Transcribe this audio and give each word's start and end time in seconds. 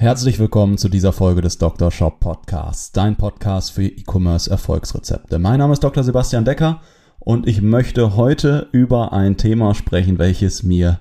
Herzlich 0.00 0.38
willkommen 0.38 0.78
zu 0.78 0.88
dieser 0.88 1.12
Folge 1.12 1.42
des 1.42 1.58
Dr. 1.58 1.90
Shop 1.90 2.20
Podcasts, 2.20 2.90
dein 2.90 3.16
Podcast 3.16 3.72
für 3.72 3.84
E-Commerce 3.84 4.50
Erfolgsrezepte. 4.50 5.38
Mein 5.38 5.58
Name 5.58 5.74
ist 5.74 5.84
Dr. 5.84 6.02
Sebastian 6.02 6.46
Decker 6.46 6.80
und 7.18 7.46
ich 7.46 7.60
möchte 7.60 8.16
heute 8.16 8.68
über 8.72 9.12
ein 9.12 9.36
Thema 9.36 9.74
sprechen, 9.74 10.18
welches 10.18 10.62
mir 10.62 11.00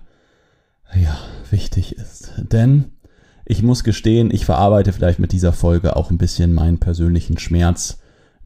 ja 0.94 1.18
wichtig 1.50 1.96
ist. 1.96 2.34
Denn 2.40 2.92
ich 3.46 3.64
muss 3.64 3.86
gestehen, 3.86 4.32
ich 4.32 4.44
verarbeite 4.44 4.92
vielleicht 4.92 5.20
mit 5.20 5.32
dieser 5.32 5.54
Folge 5.54 5.96
auch 5.96 6.12
ein 6.12 6.18
bisschen 6.18 6.54
meinen 6.54 6.80
persönlichen 6.80 7.38
Schmerz, 7.38 8.00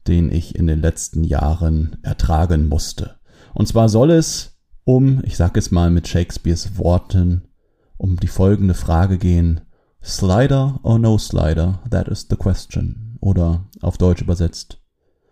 den 0.06 0.30
ich 0.30 0.54
in 0.54 0.68
den 0.68 0.80
letzten 0.80 1.24
Jahren 1.24 1.96
ertragen 2.04 2.68
musste. 2.68 3.16
Und 3.54 3.66
zwar 3.66 3.88
soll 3.88 4.12
es 4.12 4.56
um, 4.84 5.20
ich 5.24 5.36
sage 5.36 5.58
es 5.58 5.72
mal 5.72 5.90
mit 5.90 6.06
Shakespeares 6.06 6.78
Worten, 6.78 7.42
um 7.96 8.20
die 8.20 8.28
folgende 8.28 8.74
Frage 8.74 9.18
gehen. 9.18 9.62
Slider 10.04 10.80
or 10.82 10.98
no 10.98 11.16
slider? 11.16 11.80
That 11.88 12.08
is 12.08 12.26
the 12.28 12.36
question. 12.36 13.16
Oder 13.20 13.64
auf 13.80 13.96
Deutsch 13.96 14.20
übersetzt. 14.20 14.78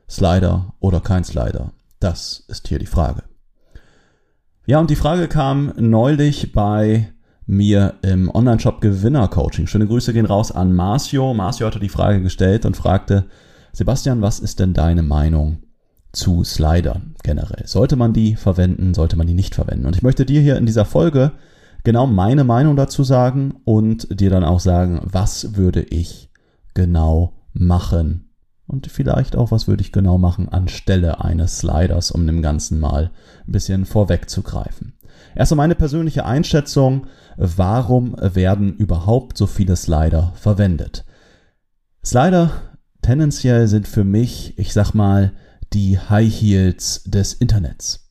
Slider 0.09 0.73
oder 0.81 1.01
kein 1.01 1.25
Slider? 1.25 1.73
Das 2.01 2.45
ist 2.49 2.69
hier 2.69 2.79
die 2.79 2.87
Frage. 2.87 3.23
Ja, 4.65 4.81
und 4.81 4.89
die 4.89 4.97
Frage 4.97 5.29
kam 5.29 5.75
neulich 5.77 6.53
bei 6.53 7.13
mir 7.45 7.95
im 8.01 8.35
Online-Shop 8.35 8.81
Gewinner-Coaching. 8.81 9.67
Schöne 9.67 9.87
Grüße 9.87 10.15
gehen 10.15 10.25
raus 10.25 10.51
an 10.51 10.73
Marcio. 10.73 11.35
Marcio 11.35 11.67
hatte 11.67 11.79
die 11.81 11.91
Frage 11.91 12.23
gestellt 12.23 12.65
und 12.65 12.77
fragte, 12.77 13.27
Sebastian, 13.75 14.23
was 14.23 14.41
ist 14.41 14.59
denn 14.59 14.73
deine 14.73 15.03
Meinung 15.03 15.59
zu 16.13 16.45
Slidern 16.45 17.15
generell? 17.23 17.67
Sollte 17.67 17.97
man 17.97 18.15
die 18.15 18.37
verwenden, 18.37 18.95
sollte 18.95 19.17
man 19.17 19.27
die 19.27 19.35
nicht 19.35 19.55
verwenden? 19.55 19.85
Und 19.85 19.97
ich 19.97 20.03
möchte 20.03 20.25
dir 20.25 20.41
hier 20.41 20.57
in 20.57 20.65
dieser 20.65 20.87
Folge 20.87 21.33
genau 21.85 22.07
meine 22.07 22.45
Meinung 22.45 22.77
dazu 22.77 23.05
sagen 23.05 23.55
und 23.65 24.21
dir 24.21 24.31
dann 24.31 24.45
auch 24.45 24.61
sagen, 24.61 25.01
was 25.05 25.57
würde 25.57 25.83
ich 25.83 26.31
genau 26.75 27.33
machen? 27.53 28.31
Und 28.67 28.87
vielleicht 28.87 29.37
auch, 29.37 29.51
was 29.51 29.69
würde 29.69 29.83
ich 29.83 29.93
genau 29.93 30.19
machen 30.19 30.49
anstelle 30.49 31.23
eines 31.23 31.59
Sliders, 31.59 32.11
um 32.11 32.27
dem 32.27 32.41
Ganzen 32.41 32.81
mal 32.81 33.11
ein 33.47 33.53
bisschen 33.53 33.85
vorwegzugreifen. 33.85 34.95
Erstmal 35.35 35.57
meine 35.57 35.75
persönliche 35.75 36.25
Einschätzung, 36.25 37.07
warum 37.37 38.17
werden 38.19 38.75
überhaupt 38.75 39.37
so 39.37 39.47
viele 39.47 39.77
Slider 39.77 40.33
verwendet? 40.37 41.05
Slider 42.05 42.51
tendenziell 43.03 43.67
sind 43.69 43.89
für 43.89 44.05
mich, 44.05 44.59
ich 44.59 44.73
sag 44.73 44.95
mal, 44.95 45.33
die 45.73 45.99
High 45.99 46.33
Heels 46.33 47.03
des 47.05 47.35
Internets. 47.35 48.11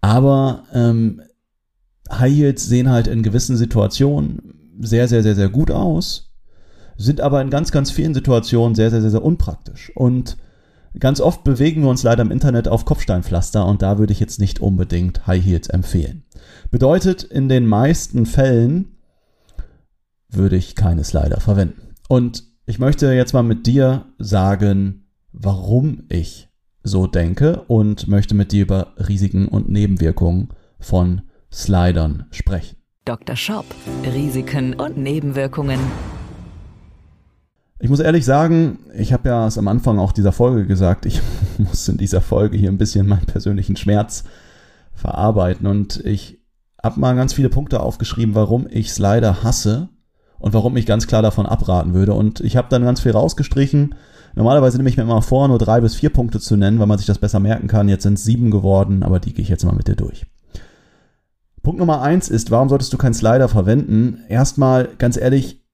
Aber 0.00 0.64
ähm, 0.72 1.22
High 2.10 2.34
Heels 2.34 2.66
sehen 2.66 2.90
halt 2.90 3.06
in 3.06 3.22
gewissen 3.22 3.56
Situationen 3.56 4.74
sehr, 4.80 5.08
sehr, 5.08 5.22
sehr, 5.22 5.34
sehr 5.34 5.48
gut 5.48 5.70
aus, 5.70 6.32
sind 6.96 7.20
aber 7.20 7.40
in 7.40 7.50
ganz, 7.50 7.72
ganz 7.72 7.90
vielen 7.90 8.14
Situationen 8.14 8.74
sehr, 8.74 8.90
sehr, 8.90 9.00
sehr, 9.00 9.10
sehr 9.10 9.24
unpraktisch. 9.24 9.92
Und 9.94 10.36
ganz 10.98 11.20
oft 11.20 11.44
bewegen 11.44 11.82
wir 11.82 11.90
uns 11.90 12.02
leider 12.02 12.22
im 12.22 12.30
Internet 12.30 12.68
auf 12.68 12.84
Kopfsteinpflaster 12.84 13.66
und 13.66 13.82
da 13.82 13.98
würde 13.98 14.12
ich 14.12 14.20
jetzt 14.20 14.38
nicht 14.38 14.60
unbedingt 14.60 15.26
High 15.26 15.44
Heels 15.44 15.68
empfehlen. 15.68 16.24
Bedeutet, 16.70 17.22
in 17.22 17.48
den 17.48 17.66
meisten 17.66 18.26
Fällen 18.26 18.96
würde 20.28 20.56
ich 20.56 20.74
keine 20.74 21.04
Slider 21.04 21.40
verwenden. 21.40 21.94
Und 22.08 22.44
ich 22.66 22.78
möchte 22.78 23.12
jetzt 23.12 23.32
mal 23.32 23.42
mit 23.42 23.66
dir 23.66 24.06
sagen, 24.18 25.06
warum 25.32 26.04
ich 26.08 26.48
so 26.82 27.06
denke 27.06 27.62
und 27.66 28.08
möchte 28.08 28.34
mit 28.34 28.52
dir 28.52 28.62
über 28.62 28.94
Risiken 29.08 29.48
und 29.48 29.68
Nebenwirkungen 29.68 30.48
von 30.78 31.22
Slidern 31.54 32.26
sprechen. 32.32 32.76
Dr. 33.04 33.36
Shop. 33.36 33.64
Risiken 34.04 34.74
und 34.74 34.96
Nebenwirkungen. 34.96 35.78
Ich 37.78 37.88
muss 37.88 38.00
ehrlich 38.00 38.24
sagen, 38.24 38.80
ich 38.94 39.12
habe 39.12 39.28
ja 39.28 39.46
es 39.46 39.56
am 39.56 39.68
Anfang 39.68 39.98
auch 39.98 40.10
dieser 40.12 40.32
Folge 40.32 40.66
gesagt, 40.66 41.06
ich 41.06 41.20
muss 41.58 41.86
in 41.86 41.96
dieser 41.96 42.20
Folge 42.20 42.56
hier 42.56 42.70
ein 42.70 42.78
bisschen 42.78 43.06
meinen 43.06 43.26
persönlichen 43.26 43.76
Schmerz 43.76 44.24
verarbeiten 44.94 45.66
und 45.66 46.04
ich 46.04 46.40
habe 46.82 46.98
mal 46.98 47.14
ganz 47.14 47.32
viele 47.32 47.50
Punkte 47.50 47.80
aufgeschrieben, 47.80 48.34
warum 48.34 48.66
ich 48.68 48.92
Slider 48.92 49.44
hasse 49.44 49.90
und 50.38 50.54
warum 50.54 50.76
ich 50.76 50.86
ganz 50.86 51.06
klar 51.06 51.22
davon 51.22 51.46
abraten 51.46 51.94
würde. 51.94 52.14
Und 52.14 52.40
ich 52.40 52.56
habe 52.56 52.68
dann 52.68 52.84
ganz 52.84 53.00
viel 53.00 53.12
rausgestrichen. 53.12 53.94
Normalerweise 54.34 54.76
nehme 54.76 54.88
ich 54.88 54.96
mir 54.96 55.04
immer 55.04 55.22
vor, 55.22 55.46
nur 55.48 55.58
drei 55.58 55.80
bis 55.80 55.94
vier 55.94 56.10
Punkte 56.10 56.40
zu 56.40 56.56
nennen, 56.56 56.80
weil 56.80 56.86
man 56.86 56.98
sich 56.98 57.06
das 57.06 57.18
besser 57.18 57.38
merken 57.38 57.68
kann. 57.68 57.88
Jetzt 57.88 58.02
sind 58.02 58.14
es 58.14 58.24
sieben 58.24 58.50
geworden, 58.50 59.02
aber 59.02 59.20
die 59.20 59.32
gehe 59.32 59.42
ich 59.42 59.48
jetzt 59.48 59.64
mal 59.64 59.74
mit 59.74 59.88
dir 59.88 59.96
durch. 59.96 60.26
Punkt 61.64 61.80
Nummer 61.80 62.02
eins 62.02 62.28
ist, 62.28 62.52
warum 62.52 62.68
solltest 62.68 62.92
du 62.92 62.98
keinen 62.98 63.14
Slider 63.14 63.48
verwenden? 63.48 64.20
Erstmal, 64.28 64.88
ganz 64.98 65.16
ehrlich, 65.16 65.64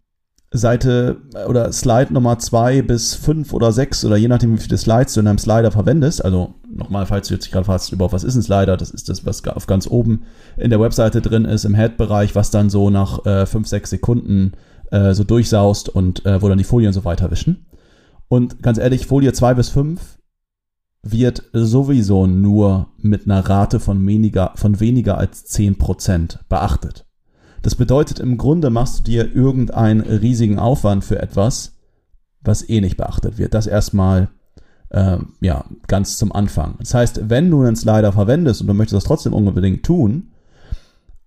Seite 0.53 1.19
oder 1.49 1.73
Slide 1.73 2.13
Nummer 2.13 2.39
zwei 2.39 2.83
bis 2.83 3.15
fünf 3.15 3.53
oder 3.53 3.71
sechs 3.71 4.05
oder 4.05 4.17
je 4.17 4.27
nachdem, 4.27 4.55
wie 4.55 4.61
viele 4.61 4.79
Slides 4.79 5.15
du 5.15 5.21
in 5.21 5.29
einem 5.29 5.39
Slider 5.39 5.71
verwendest. 5.71 6.25
Also 6.25 6.55
nochmal, 6.69 7.07
falls 7.07 7.29
du 7.29 7.35
jetzt 7.35 7.53
gerade 7.53 7.65
fragst, 7.65 7.93
über 7.93 8.11
was 8.11 8.25
ist 8.25 8.35
ein 8.35 8.43
Slider, 8.43 8.77
das 8.77 8.91
ist 8.91 9.09
das, 9.09 9.27
was 9.27 9.47
auf 9.47 9.67
ganz 9.67 9.87
oben 9.87 10.23
in 10.57 10.71
der 10.71 10.81
Webseite 10.81 11.21
drin 11.21 11.45
ist, 11.45 11.65
im 11.65 11.75
Head-Bereich, 11.75 12.35
was 12.35 12.51
dann 12.51 12.71
so 12.71 12.91
nach 12.91 13.27
äh, 13.27 13.47
fünf, 13.47 13.69
sechs 13.69 13.91
Sekunden 13.91 14.53
äh, 14.91 15.13
so 15.15 15.23
durchsaust 15.23 15.89
und 15.89 16.25
äh, 16.27 16.41
wo 16.41 16.49
dann 16.49 16.59
die 16.59 16.65
Folien 16.65 16.93
so 16.93 17.05
weiter 17.05 17.31
wischen. 17.31 17.67
Und 18.29 18.63
ganz 18.63 18.79
ehrlich, 18.79 19.07
Folie 19.07 19.33
zwei 19.33 19.55
bis 19.55 19.69
fünf 19.69 20.20
wird 21.03 21.45
sowieso 21.53 22.27
nur 22.27 22.89
mit 22.99 23.25
einer 23.25 23.41
Rate 23.41 23.81
von 23.81 24.07
weniger, 24.07 24.53
von 24.57 24.81
weniger 24.81 25.19
als 25.19 25.45
zehn 25.47 25.79
Prozent 25.79 26.41
beachtet. 26.49 27.07
Das 27.63 27.75
bedeutet, 27.75 28.21
im 28.21 28.39
Grunde 28.39 28.71
machst 28.71 28.99
du 28.99 29.03
dir 29.05 29.35
irgendeinen 29.35 30.01
riesigen 30.01 30.59
Aufwand 30.59 31.05
für 31.05 31.21
etwas, 31.21 31.79
was 32.43 32.69
eh 32.69 32.81
nicht 32.81 32.97
beachtet 32.97 33.39
wird. 33.39 33.55
Das 33.55 33.67
erstmal 33.67 34.29
äh, 34.91 35.19
ja, 35.41 35.65
ganz 35.87 36.17
zum 36.17 36.33
Anfang. 36.33 36.77
Das 36.79 36.95
heißt, 36.95 37.29
wenn 37.29 37.51
du 37.51 37.63
einen 37.63 37.77
Slider 37.77 38.13
verwendest 38.13 38.61
und 38.61 38.67
du 38.67 38.75
möchtest 38.75 38.97
das 38.97 39.05
trotzdem 39.05 39.33
unbedingt 39.33 39.85
tun, 39.85 40.31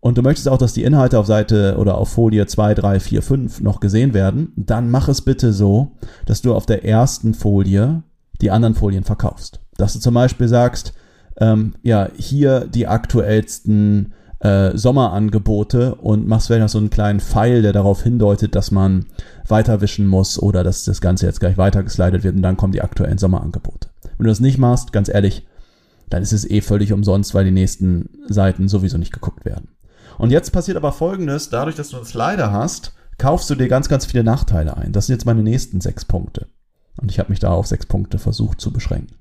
und 0.04 0.18
du 0.18 0.22
möchtest 0.22 0.50
auch, 0.50 0.58
dass 0.58 0.74
die 0.74 0.84
Inhalte 0.84 1.18
auf 1.18 1.28
Seite 1.28 1.78
oder 1.78 1.98
auf 1.98 2.10
Folie 2.10 2.46
2, 2.46 2.74
3, 2.74 3.00
4, 3.00 3.22
5 3.22 3.62
noch 3.62 3.80
gesehen 3.80 4.14
werden, 4.14 4.52
dann 4.58 4.92
mach 4.92 5.08
es 5.08 5.22
bitte 5.22 5.54
so, 5.54 5.94
dass 6.26 6.42
du 6.42 6.54
auf 6.54 6.66
der 6.66 6.84
ersten 6.84 7.34
Folie 7.34 8.04
die 8.42 8.52
anderen 8.52 8.76
Folien 8.76 9.06
verkaufst. 9.06 9.62
Dass 9.78 9.94
du 9.94 10.00
zum 10.00 10.14
Beispiel 10.14 10.48
sagst, 10.48 10.94
ähm, 11.38 11.74
ja, 11.82 12.10
hier 12.16 12.62
die 12.62 12.88
aktuellsten 12.88 14.14
äh, 14.40 14.78
Sommerangebote 14.78 15.96
und 15.96 16.28
machst 16.28 16.48
vielleicht 16.48 16.62
noch 16.62 16.70
so 16.70 16.78
einen 16.78 16.90
kleinen 16.90 17.20
Pfeil, 17.20 17.62
der 17.62 17.74
darauf 17.74 18.04
hindeutet, 18.04 18.56
dass 18.56 18.72
man 18.72 19.06
weiterwischen 19.48 20.08
muss 20.08 20.38
oder 20.38 20.64
dass 20.64 20.84
das 20.84 21.02
Ganze 21.02 21.26
jetzt 21.26 21.40
gleich 21.40 21.58
weitergeslidet 21.58 22.24
wird 22.24 22.36
und 22.36 22.42
dann 22.42 22.58
kommen 22.58 22.74
die 22.74 22.82
aktuellen 22.82 23.18
Sommerangebote. 23.18 23.90
Wenn 24.18 24.26
du 24.26 24.32
das 24.32 24.42
nicht 24.42 24.58
machst, 24.58 24.92
ganz 24.92 25.10
ehrlich, 25.10 25.48
dann 26.10 26.22
ist 26.22 26.34
es 26.34 26.50
eh 26.50 26.62
völlig 26.62 26.94
umsonst, 26.94 27.34
weil 27.34 27.46
die 27.46 27.52
nächsten 27.52 28.10
Seiten 28.28 28.68
sowieso 28.68 28.98
nicht 28.98 29.14
geguckt 29.14 29.46
werden. 29.46 29.70
Und 30.18 30.30
jetzt 30.30 30.52
passiert 30.52 30.78
aber 30.78 30.92
folgendes, 30.92 31.50
dadurch, 31.50 31.76
dass 31.76 31.90
du 31.90 31.98
einen 31.98 32.06
Slider 32.06 32.52
hast, 32.52 32.94
kaufst 33.18 33.50
du 33.50 33.56
dir 33.56 33.68
ganz, 33.68 33.90
ganz 33.90 34.06
viele 34.06 34.24
Nachteile 34.24 34.78
ein. 34.78 34.92
Das 34.92 35.08
sind 35.08 35.16
jetzt 35.16 35.26
meine 35.26 35.42
nächsten 35.42 35.82
sechs 35.82 36.06
Punkte. 36.06 36.48
Und 37.02 37.10
ich 37.10 37.18
habe 37.18 37.30
mich 37.30 37.40
da 37.40 37.52
auf 37.52 37.66
sechs 37.66 37.86
Punkte 37.86 38.20
versucht 38.20 38.62
zu 38.62 38.72
beschränken. 38.72 39.16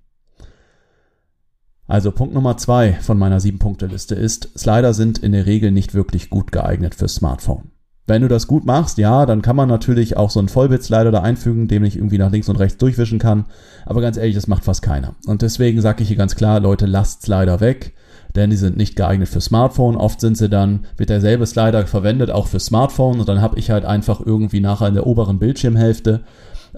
Also 1.93 2.11
Punkt 2.11 2.33
Nummer 2.33 2.57
zwei 2.57 2.95
von 3.03 3.19
meiner 3.19 3.39
sieben-Punkte-Liste 3.39 4.15
ist, 4.15 4.59
Slider 4.59 4.95
sind 4.95 5.19
in 5.19 5.33
der 5.33 5.45
Regel 5.45 5.71
nicht 5.73 5.93
wirklich 5.93 6.31
gut 6.31 6.51
geeignet 6.51 6.95
fürs 6.95 7.17
Smartphone. 7.17 7.65
Wenn 8.07 8.23
du 8.23 8.29
das 8.29 8.47
gut 8.47 8.65
machst, 8.65 8.97
ja, 8.97 9.27
dann 9.27 9.43
kann 9.43 9.57
man 9.57 9.69
natürlich 9.69 10.17
auch 10.17 10.31
so 10.31 10.39
einen 10.39 10.49
Vollbit-Slider 10.49 11.11
da 11.11 11.21
einfügen, 11.21 11.69
dem 11.69 11.85
ich 11.85 11.97
irgendwie 11.97 12.17
nach 12.17 12.33
links 12.33 12.49
und 12.49 12.57
rechts 12.57 12.79
durchwischen 12.79 13.19
kann. 13.19 13.45
Aber 13.85 14.01
ganz 14.01 14.17
ehrlich, 14.17 14.35
das 14.35 14.47
macht 14.47 14.65
fast 14.65 14.81
keiner. 14.81 15.17
Und 15.27 15.43
deswegen 15.43 15.83
sage 15.83 16.03
ich 16.03 16.09
hier 16.09 16.17
ganz 16.17 16.35
klar, 16.35 16.61
Leute, 16.61 16.87
lasst 16.87 17.25
Slider 17.25 17.61
weg, 17.61 17.93
denn 18.35 18.49
die 18.49 18.57
sind 18.57 18.79
nicht 18.79 18.97
geeignet 18.97 19.29
für 19.29 19.43
Smartphone. 19.43 19.97
Oft 19.97 20.19
sind 20.19 20.39
sie 20.39 20.49
dann, 20.49 20.87
wird 20.97 21.11
derselbe 21.11 21.45
Slider 21.45 21.87
verwendet, 21.87 22.31
auch 22.31 22.47
für 22.47 22.59
Smartphone. 22.59 23.21
Und 23.21 23.29
dann 23.29 23.43
habe 23.43 23.59
ich 23.59 23.71
halt 23.71 23.85
einfach 23.85 24.19
irgendwie 24.25 24.61
nachher 24.61 24.89
in 24.89 24.95
der 24.95 25.07
oberen 25.07 25.39
Bildschirmhälfte 25.39 26.23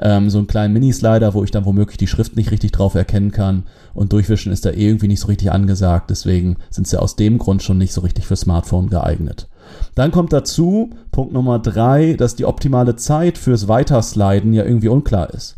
ähm, 0.00 0.31
so 0.31 0.38
einen 0.38 0.46
kleinen 0.46 0.75
Mini-Slider, 0.75 1.35
wo 1.35 1.44
ich 1.44 1.50
dann 1.50 1.64
womöglich 1.64 1.96
die 1.96 2.06
Schrift 2.06 2.37
nicht 2.37 2.50
richtig 2.50 2.73
drauf 2.73 2.94
erkennen 2.94 3.31
kann 3.31 3.64
und 3.94 4.12
durchwischen 4.12 4.52
ist 4.52 4.64
da 4.64 4.70
irgendwie 4.70 5.08
nicht 5.08 5.20
so 5.20 5.29
richtig 5.29 5.52
angesagt, 5.52 6.11
deswegen 6.11 6.56
sind 6.70 6.87
sie 6.87 7.00
aus 7.00 7.17
dem 7.17 7.38
Grund 7.38 7.62
schon 7.62 7.79
nicht 7.79 7.93
so 7.93 8.00
richtig 8.00 8.26
für 8.26 8.37
Smartphone 8.37 8.91
geeignet. 8.91 9.49
Dann 9.94 10.11
kommt 10.11 10.32
dazu, 10.32 10.91
Punkt 11.11 11.32
Nummer 11.32 11.58
drei, 11.58 12.14
dass 12.14 12.37
die 12.37 12.44
optimale 12.44 12.96
Zeit 12.96 13.38
fürs 13.38 13.69
Weitersliden 13.69 14.52
ja 14.52 14.64
irgendwie 14.64 14.88
unklar 14.88 15.32
ist. 15.32 15.56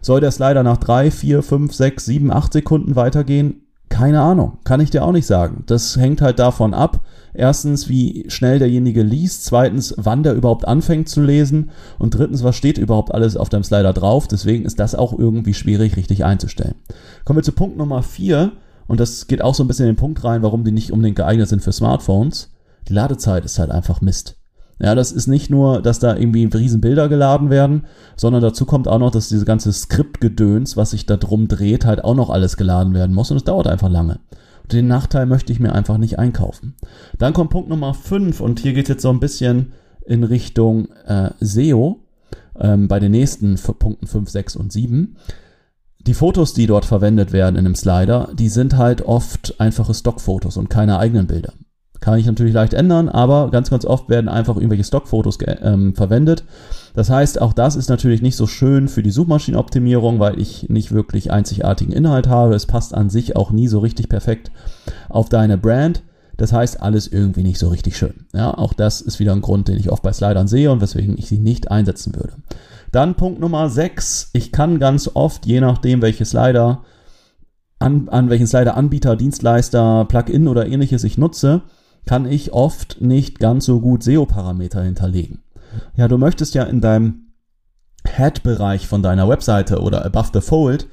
Soll 0.00 0.20
der 0.20 0.30
Slider 0.30 0.62
nach 0.62 0.76
drei, 0.76 1.10
vier, 1.10 1.42
fünf, 1.42 1.74
sechs, 1.74 2.04
sieben, 2.04 2.30
acht 2.30 2.52
Sekunden 2.52 2.96
weitergehen? 2.96 3.62
Keine 3.88 4.20
Ahnung, 4.20 4.58
kann 4.64 4.80
ich 4.80 4.90
dir 4.90 5.04
auch 5.04 5.12
nicht 5.12 5.26
sagen. 5.26 5.64
Das 5.66 5.96
hängt 5.96 6.20
halt 6.20 6.38
davon 6.38 6.74
ab, 6.74 7.00
erstens, 7.36 7.88
wie 7.88 8.24
schnell 8.28 8.58
derjenige 8.58 9.02
liest, 9.02 9.44
zweitens, 9.44 9.94
wann 9.96 10.22
der 10.22 10.34
überhaupt 10.34 10.66
anfängt 10.66 11.08
zu 11.08 11.22
lesen 11.22 11.70
und 11.98 12.14
drittens, 12.14 12.42
was 12.42 12.56
steht 12.56 12.78
überhaupt 12.78 13.14
alles 13.14 13.36
auf 13.36 13.48
deinem 13.48 13.64
Slider 13.64 13.92
drauf. 13.92 14.28
Deswegen 14.28 14.64
ist 14.64 14.78
das 14.78 14.94
auch 14.94 15.16
irgendwie 15.16 15.54
schwierig 15.54 15.96
richtig 15.96 16.24
einzustellen. 16.24 16.74
Kommen 17.24 17.38
wir 17.38 17.44
zu 17.44 17.52
Punkt 17.52 17.76
Nummer 17.76 18.02
vier 18.02 18.52
und 18.86 19.00
das 19.00 19.26
geht 19.26 19.42
auch 19.42 19.54
so 19.54 19.64
ein 19.64 19.68
bisschen 19.68 19.86
in 19.86 19.92
den 19.92 20.00
Punkt 20.00 20.24
rein, 20.24 20.42
warum 20.42 20.64
die 20.64 20.72
nicht 20.72 20.92
unbedingt 20.92 21.16
geeignet 21.16 21.48
sind 21.48 21.62
für 21.62 21.72
Smartphones. 21.72 22.50
Die 22.88 22.92
Ladezeit 22.92 23.44
ist 23.44 23.58
halt 23.58 23.70
einfach 23.70 24.00
Mist. 24.00 24.36
Ja, 24.78 24.94
das 24.94 25.10
ist 25.10 25.26
nicht 25.26 25.48
nur, 25.48 25.80
dass 25.80 26.00
da 26.00 26.16
irgendwie 26.16 26.44
riesen 26.44 26.82
Bilder 26.82 27.08
geladen 27.08 27.48
werden, 27.48 27.86
sondern 28.14 28.42
dazu 28.42 28.66
kommt 28.66 28.88
auch 28.88 28.98
noch, 28.98 29.10
dass 29.10 29.30
diese 29.30 29.46
ganze 29.46 29.72
Skriptgedöns, 29.72 30.76
was 30.76 30.90
sich 30.90 31.06
da 31.06 31.16
drum 31.16 31.48
dreht, 31.48 31.86
halt 31.86 32.04
auch 32.04 32.14
noch 32.14 32.28
alles 32.28 32.58
geladen 32.58 32.92
werden 32.92 33.14
muss 33.14 33.30
und 33.30 33.38
es 33.38 33.44
dauert 33.44 33.68
einfach 33.68 33.88
lange. 33.88 34.20
Den 34.72 34.88
Nachteil 34.88 35.26
möchte 35.26 35.52
ich 35.52 35.60
mir 35.60 35.72
einfach 35.72 35.98
nicht 35.98 36.18
einkaufen. 36.18 36.74
Dann 37.18 37.32
kommt 37.32 37.50
Punkt 37.50 37.68
Nummer 37.68 37.94
5 37.94 38.40
und 38.40 38.60
hier 38.60 38.72
geht 38.72 38.88
jetzt 38.88 39.02
so 39.02 39.10
ein 39.10 39.20
bisschen 39.20 39.72
in 40.04 40.24
Richtung 40.24 40.88
äh, 41.06 41.30
SEO 41.40 42.00
ähm, 42.58 42.88
bei 42.88 43.00
den 43.00 43.12
nächsten 43.12 43.56
Punkten 43.56 44.06
5, 44.06 44.28
6 44.28 44.56
und 44.56 44.72
7. 44.72 45.16
Die 46.06 46.14
Fotos, 46.14 46.54
die 46.54 46.66
dort 46.66 46.84
verwendet 46.84 47.32
werden 47.32 47.56
in 47.56 47.66
einem 47.66 47.74
Slider, 47.74 48.30
die 48.34 48.48
sind 48.48 48.76
halt 48.76 49.02
oft 49.02 49.60
einfache 49.60 49.92
Stockfotos 49.92 50.56
und 50.56 50.70
keine 50.70 50.98
eigenen 50.98 51.26
Bilder. 51.26 51.52
Kann 52.00 52.18
ich 52.18 52.26
natürlich 52.26 52.54
leicht 52.54 52.74
ändern, 52.74 53.08
aber 53.08 53.50
ganz, 53.50 53.70
ganz 53.70 53.84
oft 53.84 54.08
werden 54.08 54.28
einfach 54.28 54.56
irgendwelche 54.56 54.84
Stockfotos 54.84 55.38
ähm, 55.46 55.94
verwendet. 55.94 56.44
Das 56.94 57.10
heißt, 57.10 57.40
auch 57.40 57.52
das 57.52 57.76
ist 57.76 57.88
natürlich 57.88 58.22
nicht 58.22 58.36
so 58.36 58.46
schön 58.46 58.88
für 58.88 59.02
die 59.02 59.10
Suchmaschinenoptimierung, 59.10 60.18
weil 60.18 60.38
ich 60.40 60.68
nicht 60.68 60.92
wirklich 60.92 61.30
einzigartigen 61.30 61.92
Inhalt 61.92 62.28
habe. 62.28 62.54
Es 62.54 62.66
passt 62.66 62.94
an 62.94 63.10
sich 63.10 63.36
auch 63.36 63.50
nie 63.50 63.68
so 63.68 63.80
richtig 63.80 64.08
perfekt 64.08 64.50
auf 65.08 65.28
deine 65.28 65.58
Brand. 65.58 66.02
Das 66.36 66.52
heißt, 66.52 66.82
alles 66.82 67.06
irgendwie 67.06 67.42
nicht 67.42 67.58
so 67.58 67.68
richtig 67.68 67.96
schön. 67.96 68.26
Ja, 68.34 68.56
auch 68.56 68.74
das 68.74 69.00
ist 69.00 69.18
wieder 69.18 69.32
ein 69.32 69.40
Grund, 69.40 69.68
den 69.68 69.78
ich 69.78 69.90
oft 69.90 70.02
bei 70.02 70.12
Slidern 70.12 70.48
sehe 70.48 70.70
und 70.70 70.80
weswegen 70.80 71.16
ich 71.16 71.28
sie 71.28 71.38
nicht 71.38 71.70
einsetzen 71.70 72.14
würde. 72.14 72.34
Dann 72.92 73.14
Punkt 73.14 73.40
Nummer 73.40 73.68
6. 73.68 74.30
Ich 74.32 74.52
kann 74.52 74.78
ganz 74.78 75.10
oft, 75.14 75.46
je 75.46 75.60
nachdem, 75.60 76.02
welche 76.02 76.24
Slider, 76.24 76.82
an, 77.78 78.08
an 78.08 78.30
welchen 78.30 78.46
Slider-Anbieter, 78.46 79.16
Dienstleister, 79.16 80.06
Plugin 80.06 80.48
oder 80.48 80.66
ähnliches 80.66 81.04
ich 81.04 81.18
nutze, 81.18 81.62
kann 82.06 82.24
ich 82.24 82.52
oft 82.52 83.00
nicht 83.00 83.38
ganz 83.38 83.66
so 83.66 83.80
gut 83.80 84.02
SEO-Parameter 84.02 84.82
hinterlegen. 84.82 85.42
Ja, 85.96 86.08
du 86.08 86.16
möchtest 86.16 86.54
ja 86.54 86.62
in 86.62 86.80
deinem 86.80 87.32
Head-Bereich 88.06 88.86
von 88.86 89.02
deiner 89.02 89.28
Webseite 89.28 89.80
oder 89.80 90.04
above 90.04 90.30
the 90.32 90.40
fold, 90.40 90.86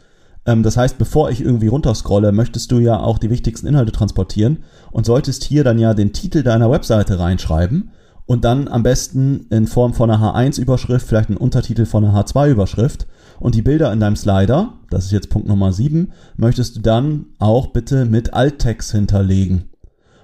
ähm, 0.46 0.64
das 0.64 0.78
heißt, 0.78 0.98
bevor 0.98 1.30
ich 1.30 1.42
irgendwie 1.42 1.68
runterscrolle, 1.68 2.32
möchtest 2.32 2.72
du 2.72 2.80
ja 2.80 3.00
auch 3.00 3.18
die 3.18 3.30
wichtigsten 3.30 3.68
Inhalte 3.68 3.92
transportieren 3.92 4.64
und 4.92 5.06
solltest 5.06 5.44
hier 5.44 5.64
dann 5.64 5.80
ja 5.80 5.94
den 5.94 6.14
Titel 6.14 6.44
deiner 6.44 6.70
Webseite 6.70 7.20
reinschreiben 7.20 7.92
und 8.26 8.46
dann 8.46 8.68
am 8.68 8.84
besten 8.84 9.48
in 9.50 9.68
Form 9.68 9.94
von 9.94 10.10
einer 10.10 10.36
H1-Überschrift, 10.36 11.08
vielleicht 11.08 11.30
einen 11.30 11.38
Untertitel 11.38 11.86
von 11.86 12.06
einer 12.06 12.20
H2-Überschrift 12.20 13.08
und 13.40 13.56
die 13.56 13.62
Bilder 13.62 13.92
in 13.92 14.00
deinem 14.00 14.16
Slider, 14.16 14.74
das 14.90 15.06
ist 15.06 15.12
jetzt 15.12 15.30
Punkt 15.30 15.48
Nummer 15.48 15.74
7, 15.74 16.12
möchtest 16.38 16.78
du 16.78 16.82
dann 16.82 17.26
auch 17.40 17.68
bitte 17.68 18.06
mit 18.06 18.34
Alttext 18.34 18.92
hinterlegen. 18.92 19.70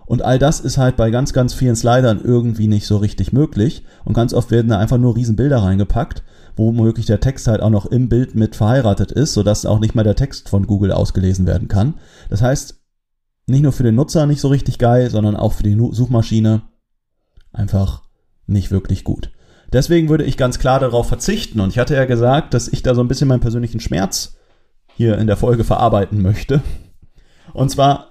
Und 0.09 0.23
all 0.23 0.39
das 0.39 0.59
ist 0.59 0.79
halt 0.79 0.97
bei 0.97 1.11
ganz, 1.11 1.33
ganz 1.33 1.53
vielen 1.53 1.75
Slidern 1.75 2.19
irgendwie 2.23 2.67
nicht 2.67 2.87
so 2.87 2.97
richtig 2.97 3.31
möglich. 3.31 3.83
Und 4.05 4.15
ganz 4.15 4.33
oft 4.33 4.49
werden 4.49 4.69
da 4.69 4.79
einfach 4.79 4.97
nur 4.97 5.15
Riesenbilder 5.15 5.59
reingepackt, 5.59 6.23
wo 6.55 6.65
womöglich 6.65 7.05
der 7.05 7.19
Text 7.19 7.45
halt 7.45 7.61
auch 7.61 7.69
noch 7.69 7.85
im 7.85 8.09
Bild 8.09 8.33
mit 8.33 8.55
verheiratet 8.55 9.11
ist, 9.11 9.33
sodass 9.33 9.67
auch 9.67 9.77
nicht 9.77 9.93
mal 9.93 10.03
der 10.03 10.15
Text 10.15 10.49
von 10.49 10.65
Google 10.65 10.93
ausgelesen 10.93 11.45
werden 11.45 11.67
kann. 11.67 11.93
Das 12.27 12.41
heißt, 12.41 12.81
nicht 13.45 13.61
nur 13.61 13.71
für 13.71 13.83
den 13.83 13.93
Nutzer 13.93 14.25
nicht 14.25 14.41
so 14.41 14.47
richtig 14.47 14.79
geil, 14.79 15.11
sondern 15.11 15.35
auch 15.35 15.53
für 15.53 15.61
die 15.61 15.77
Suchmaschine 15.91 16.63
einfach 17.53 18.01
nicht 18.47 18.71
wirklich 18.71 19.03
gut. 19.03 19.29
Deswegen 19.71 20.09
würde 20.09 20.23
ich 20.23 20.37
ganz 20.37 20.57
klar 20.57 20.79
darauf 20.79 21.07
verzichten. 21.07 21.59
Und 21.59 21.69
ich 21.69 21.77
hatte 21.77 21.93
ja 21.93 22.05
gesagt, 22.05 22.55
dass 22.55 22.67
ich 22.67 22.81
da 22.81 22.95
so 22.95 23.01
ein 23.01 23.07
bisschen 23.07 23.27
meinen 23.27 23.41
persönlichen 23.41 23.79
Schmerz 23.79 24.37
hier 24.87 25.19
in 25.19 25.27
der 25.27 25.37
Folge 25.37 25.63
verarbeiten 25.63 26.23
möchte. 26.23 26.63
Und 27.53 27.69
zwar 27.69 28.09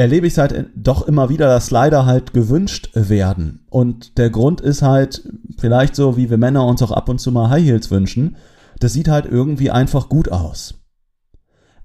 erlebe 0.00 0.26
ich 0.26 0.38
halt 0.38 0.70
doch 0.74 1.06
immer 1.06 1.28
wieder, 1.28 1.46
dass 1.46 1.66
Slider 1.66 2.06
halt 2.06 2.32
gewünscht 2.32 2.88
werden. 2.94 3.66
Und 3.68 4.16
der 4.16 4.30
Grund 4.30 4.62
ist 4.62 4.80
halt 4.80 5.28
vielleicht 5.58 5.94
so, 5.94 6.16
wie 6.16 6.30
wir 6.30 6.38
Männer 6.38 6.64
uns 6.64 6.80
auch 6.80 6.90
ab 6.90 7.10
und 7.10 7.20
zu 7.20 7.30
mal 7.30 7.50
High 7.50 7.64
Heels 7.64 7.90
wünschen. 7.90 8.36
Das 8.78 8.94
sieht 8.94 9.08
halt 9.08 9.26
irgendwie 9.26 9.70
einfach 9.70 10.08
gut 10.08 10.32
aus. 10.32 10.80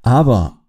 Aber, 0.02 0.60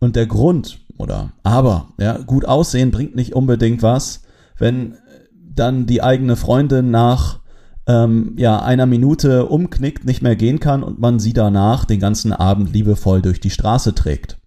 und 0.00 0.16
der 0.16 0.26
Grund, 0.26 0.80
oder 0.98 1.30
aber, 1.44 1.90
ja, 2.00 2.18
gut 2.18 2.44
aussehen 2.44 2.90
bringt 2.90 3.14
nicht 3.14 3.32
unbedingt 3.32 3.84
was, 3.84 4.22
wenn 4.58 4.96
dann 5.32 5.86
die 5.86 6.02
eigene 6.02 6.34
Freundin 6.34 6.90
nach 6.90 7.38
ähm, 7.86 8.34
ja, 8.36 8.60
einer 8.60 8.86
Minute 8.86 9.46
umknickt, 9.46 10.04
nicht 10.04 10.22
mehr 10.22 10.34
gehen 10.34 10.58
kann 10.58 10.82
und 10.82 10.98
man 10.98 11.20
sie 11.20 11.32
danach 11.32 11.84
den 11.84 12.00
ganzen 12.00 12.32
Abend 12.32 12.72
liebevoll 12.72 13.22
durch 13.22 13.38
die 13.38 13.50
Straße 13.50 13.94
trägt. 13.94 14.38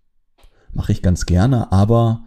Mache 0.73 0.91
ich 0.91 1.01
ganz 1.01 1.25
gerne, 1.25 1.71
aber 1.71 2.25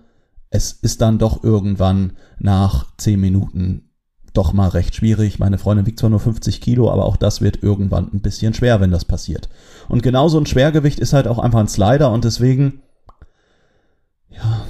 es 0.54 0.70
ist 0.70 1.00
dann 1.00 1.18
doch 1.18 1.42
irgendwann 1.42 2.12
nach 2.38 2.86
zehn 2.96 3.20
Minuten 3.20 3.90
doch 4.34 4.52
mal 4.52 4.68
recht 4.68 4.94
schwierig. 4.94 5.40
Meine 5.40 5.58
Freundin 5.58 5.84
wiegt 5.84 5.98
zwar 5.98 6.10
nur 6.10 6.20
50 6.20 6.60
Kilo, 6.60 6.92
aber 6.92 7.06
auch 7.06 7.16
das 7.16 7.40
wird 7.40 7.64
irgendwann 7.64 8.08
ein 8.14 8.20
bisschen 8.20 8.54
schwer, 8.54 8.80
wenn 8.80 8.92
das 8.92 9.04
passiert. 9.04 9.48
Und 9.88 10.04
genauso 10.04 10.38
ein 10.38 10.46
Schwergewicht 10.46 11.00
ist 11.00 11.12
halt 11.12 11.26
auch 11.26 11.40
einfach 11.40 11.58
ein 11.58 11.66
Slider 11.66 12.12
und 12.12 12.24
deswegen, 12.24 12.82
ja, 14.28 14.64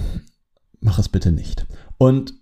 mach 0.80 0.98
es 0.98 1.10
bitte 1.10 1.32
nicht. 1.32 1.66
Und 1.98 2.32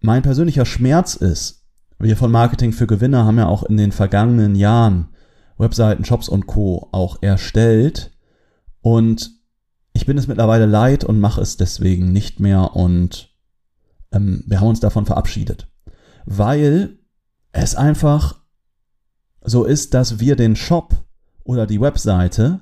mein 0.00 0.20
persönlicher 0.20 0.66
Schmerz 0.66 1.14
ist, 1.14 1.64
wir 1.98 2.18
von 2.18 2.30
Marketing 2.30 2.72
für 2.72 2.86
Gewinner 2.86 3.24
haben 3.24 3.38
ja 3.38 3.48
auch 3.48 3.62
in 3.62 3.78
den 3.78 3.92
vergangenen 3.92 4.54
Jahren 4.54 5.08
Webseiten, 5.56 6.04
Shops 6.04 6.28
und 6.28 6.46
Co. 6.46 6.90
auch 6.92 7.22
erstellt 7.22 8.12
und 8.82 9.37
ich 9.98 10.06
bin 10.06 10.16
es 10.16 10.28
mittlerweile 10.28 10.66
leid 10.66 11.02
und 11.02 11.18
mache 11.18 11.40
es 11.40 11.56
deswegen 11.56 12.12
nicht 12.12 12.38
mehr 12.38 12.76
und 12.76 13.34
ähm, 14.12 14.44
wir 14.46 14.60
haben 14.60 14.68
uns 14.68 14.78
davon 14.78 15.06
verabschiedet. 15.06 15.66
Weil 16.24 16.98
es 17.50 17.74
einfach 17.74 18.36
so 19.42 19.64
ist, 19.64 19.94
dass 19.94 20.20
wir 20.20 20.36
den 20.36 20.54
Shop 20.54 20.94
oder 21.42 21.66
die 21.66 21.80
Webseite 21.80 22.60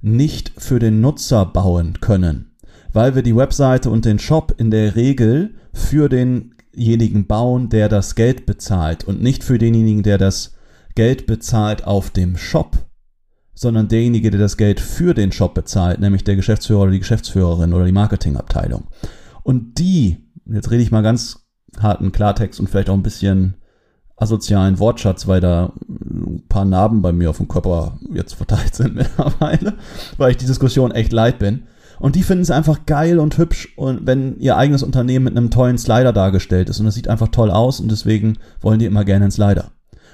nicht 0.00 0.52
für 0.56 0.78
den 0.78 1.02
Nutzer 1.02 1.44
bauen 1.44 2.00
können, 2.00 2.56
weil 2.94 3.14
wir 3.14 3.22
die 3.22 3.36
Webseite 3.36 3.90
und 3.90 4.06
den 4.06 4.18
Shop 4.18 4.54
in 4.56 4.70
der 4.70 4.96
Regel 4.96 5.56
für 5.74 6.08
denjenigen 6.08 7.26
bauen, 7.26 7.68
der 7.68 7.90
das 7.90 8.14
Geld 8.14 8.46
bezahlt 8.46 9.04
und 9.04 9.20
nicht 9.20 9.44
für 9.44 9.58
denjenigen, 9.58 10.02
der 10.02 10.16
das 10.16 10.54
Geld 10.94 11.26
bezahlt 11.26 11.84
auf 11.84 12.08
dem 12.08 12.38
Shop 12.38 12.78
sondern 13.62 13.88
derjenige, 13.88 14.30
der 14.30 14.40
das 14.40 14.56
Geld 14.56 14.80
für 14.80 15.14
den 15.14 15.32
Shop 15.32 15.54
bezahlt, 15.54 16.00
nämlich 16.00 16.24
der 16.24 16.36
Geschäftsführer 16.36 16.82
oder 16.82 16.90
die 16.90 16.98
Geschäftsführerin 16.98 17.72
oder 17.72 17.86
die 17.86 17.92
Marketingabteilung. 17.92 18.88
Und 19.42 19.78
die, 19.78 20.28
jetzt 20.44 20.70
rede 20.70 20.82
ich 20.82 20.90
mal 20.90 21.02
ganz 21.02 21.46
harten 21.80 22.12
Klartext 22.12 22.60
und 22.60 22.68
vielleicht 22.68 22.90
auch 22.90 22.94
ein 22.94 23.02
bisschen 23.02 23.54
asozialen 24.16 24.78
Wortschatz, 24.78 25.26
weil 25.26 25.40
da 25.40 25.72
ein 25.88 26.44
paar 26.48 26.64
Narben 26.64 27.02
bei 27.02 27.12
mir 27.12 27.30
auf 27.30 27.38
dem 27.38 27.48
Körper 27.48 27.98
jetzt 28.12 28.34
verteilt 28.34 28.74
sind 28.74 28.94
mittlerweile, 28.96 29.74
weil 30.18 30.32
ich 30.32 30.36
die 30.36 30.46
Diskussion 30.46 30.90
echt 30.90 31.12
leid 31.12 31.38
bin. 31.38 31.62
Und 31.98 32.16
die 32.16 32.22
finden 32.24 32.42
es 32.42 32.50
einfach 32.50 32.84
geil 32.84 33.20
und 33.20 33.38
hübsch, 33.38 33.74
und 33.76 34.06
wenn 34.06 34.36
ihr 34.38 34.56
eigenes 34.56 34.82
Unternehmen 34.82 35.24
mit 35.24 35.36
einem 35.36 35.50
tollen 35.50 35.78
Slider 35.78 36.12
dargestellt 36.12 36.68
ist 36.68 36.80
und 36.80 36.86
es 36.86 36.94
sieht 36.94 37.06
einfach 37.06 37.28
toll 37.28 37.50
aus 37.50 37.78
und 37.78 37.92
deswegen 37.92 38.38
wollen 38.60 38.80
die 38.80 38.86
immer 38.86 39.04
gerne 39.04 39.26
einen 39.26 39.30
Slider. 39.30 39.70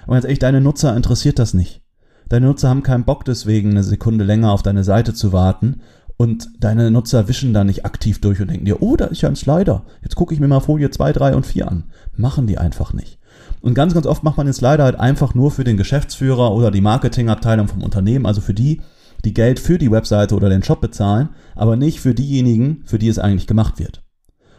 Aber 0.06 0.16
jetzt 0.16 0.26
echt, 0.26 0.42
deine 0.42 0.60
Nutzer 0.60 0.94
interessiert 0.94 1.38
das 1.38 1.54
nicht. 1.54 1.82
Deine 2.28 2.46
Nutzer 2.46 2.68
haben 2.68 2.82
keinen 2.82 3.04
Bock 3.04 3.24
deswegen, 3.24 3.70
eine 3.70 3.82
Sekunde 3.82 4.24
länger 4.24 4.52
auf 4.52 4.62
deine 4.62 4.84
Seite 4.84 5.14
zu 5.14 5.32
warten. 5.32 5.80
Und 6.16 6.48
deine 6.58 6.90
Nutzer 6.90 7.28
wischen 7.28 7.54
da 7.54 7.62
nicht 7.62 7.86
aktiv 7.86 8.20
durch 8.20 8.40
und 8.40 8.50
denken 8.50 8.64
dir, 8.64 8.82
oh, 8.82 8.96
da 8.96 9.04
ist 9.06 9.20
ja 9.22 9.28
ein 9.28 9.36
Slider. 9.36 9.84
Jetzt 10.02 10.16
gucke 10.16 10.34
ich 10.34 10.40
mir 10.40 10.48
mal 10.48 10.58
Folie 10.58 10.90
2, 10.90 11.12
3 11.12 11.36
und 11.36 11.46
4 11.46 11.68
an. 11.68 11.84
Machen 12.16 12.48
die 12.48 12.58
einfach 12.58 12.92
nicht. 12.92 13.20
Und 13.60 13.74
ganz, 13.74 13.94
ganz 13.94 14.04
oft 14.04 14.24
macht 14.24 14.36
man 14.36 14.46
den 14.46 14.52
Slider 14.52 14.82
halt 14.82 14.98
einfach 14.98 15.34
nur 15.34 15.52
für 15.52 15.62
den 15.62 15.76
Geschäftsführer 15.76 16.52
oder 16.52 16.72
die 16.72 16.80
Marketingabteilung 16.80 17.68
vom 17.68 17.84
Unternehmen, 17.84 18.26
also 18.26 18.40
für 18.40 18.54
die, 18.54 18.82
die 19.24 19.32
Geld 19.32 19.60
für 19.60 19.78
die 19.78 19.90
Webseite 19.90 20.34
oder 20.34 20.48
den 20.48 20.64
Shop 20.64 20.80
bezahlen, 20.80 21.30
aber 21.54 21.76
nicht 21.76 22.00
für 22.00 22.14
diejenigen, 22.14 22.82
für 22.84 22.98
die 22.98 23.08
es 23.08 23.20
eigentlich 23.20 23.46
gemacht 23.46 23.78
wird. 23.78 24.02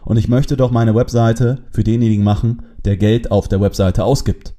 Und 0.05 0.17
ich 0.17 0.29
möchte 0.29 0.57
doch 0.57 0.71
meine 0.71 0.95
Webseite 0.95 1.59
für 1.71 1.83
denjenigen 1.83 2.23
machen, 2.23 2.61
der 2.85 2.95
Geld 2.95 3.31
auf 3.31 3.47
der 3.47 3.61
Webseite 3.61 4.05
ausgibt. 4.05 4.55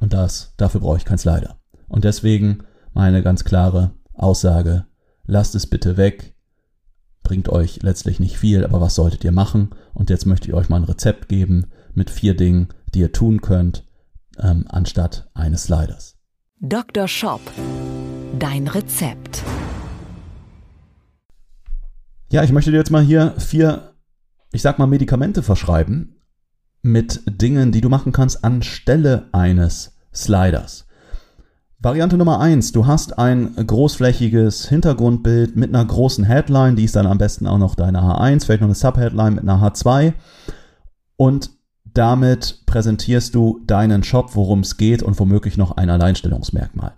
Und 0.00 0.12
das, 0.12 0.52
dafür 0.58 0.80
brauche 0.80 0.98
ich 0.98 1.04
keinen 1.04 1.18
Slider. 1.18 1.56
Und 1.88 2.04
deswegen 2.04 2.64
meine 2.92 3.22
ganz 3.22 3.44
klare 3.44 3.92
Aussage, 4.14 4.86
lasst 5.26 5.54
es 5.54 5.66
bitte 5.66 5.96
weg, 5.96 6.34
bringt 7.22 7.48
euch 7.48 7.82
letztlich 7.82 8.20
nicht 8.20 8.38
viel, 8.38 8.64
aber 8.64 8.80
was 8.80 8.94
solltet 8.94 9.24
ihr 9.24 9.32
machen? 9.32 9.70
Und 9.92 10.10
jetzt 10.10 10.26
möchte 10.26 10.48
ich 10.48 10.54
euch 10.54 10.68
mal 10.68 10.76
ein 10.76 10.84
Rezept 10.84 11.28
geben, 11.28 11.66
mit 11.94 12.10
vier 12.10 12.36
Dingen, 12.36 12.68
die 12.94 13.00
ihr 13.00 13.12
tun 13.12 13.40
könnt, 13.40 13.84
ähm, 14.38 14.66
anstatt 14.68 15.30
eines 15.34 15.64
Sliders. 15.64 16.16
Dr. 16.60 17.08
Shop. 17.08 17.40
Dein 18.38 18.68
Rezept. 18.68 19.42
Ja, 22.30 22.42
ich 22.42 22.52
möchte 22.52 22.70
dir 22.70 22.78
jetzt 22.78 22.90
mal 22.90 23.02
hier 23.02 23.34
vier, 23.38 23.94
ich 24.52 24.62
sag 24.62 24.78
mal, 24.78 24.86
Medikamente 24.86 25.42
verschreiben 25.42 26.20
mit 26.82 27.22
Dingen, 27.26 27.72
die 27.72 27.80
du 27.80 27.88
machen 27.88 28.12
kannst 28.12 28.44
anstelle 28.44 29.28
eines 29.32 29.96
Sliders. 30.12 30.86
Variante 31.84 32.16
Nummer 32.16 32.40
eins: 32.40 32.72
du 32.72 32.86
hast 32.86 33.18
ein 33.18 33.54
großflächiges 33.56 34.70
Hintergrundbild 34.70 35.54
mit 35.54 35.68
einer 35.68 35.84
großen 35.84 36.24
Headline, 36.24 36.76
die 36.76 36.84
ist 36.84 36.96
dann 36.96 37.06
am 37.06 37.18
besten 37.18 37.46
auch 37.46 37.58
noch 37.58 37.74
deine 37.74 38.00
H1, 38.00 38.46
vielleicht 38.46 38.62
noch 38.62 38.68
eine 38.68 38.74
Subheadline 38.74 39.34
mit 39.34 39.42
einer 39.42 39.62
H2 39.62 40.14
und 41.16 41.50
damit 41.84 42.62
präsentierst 42.64 43.34
du 43.34 43.60
deinen 43.66 44.02
Shop, 44.02 44.30
worum 44.34 44.60
es 44.60 44.78
geht 44.78 45.02
und 45.02 45.20
womöglich 45.20 45.58
noch 45.58 45.72
ein 45.72 45.90
Alleinstellungsmerkmal. 45.90 46.94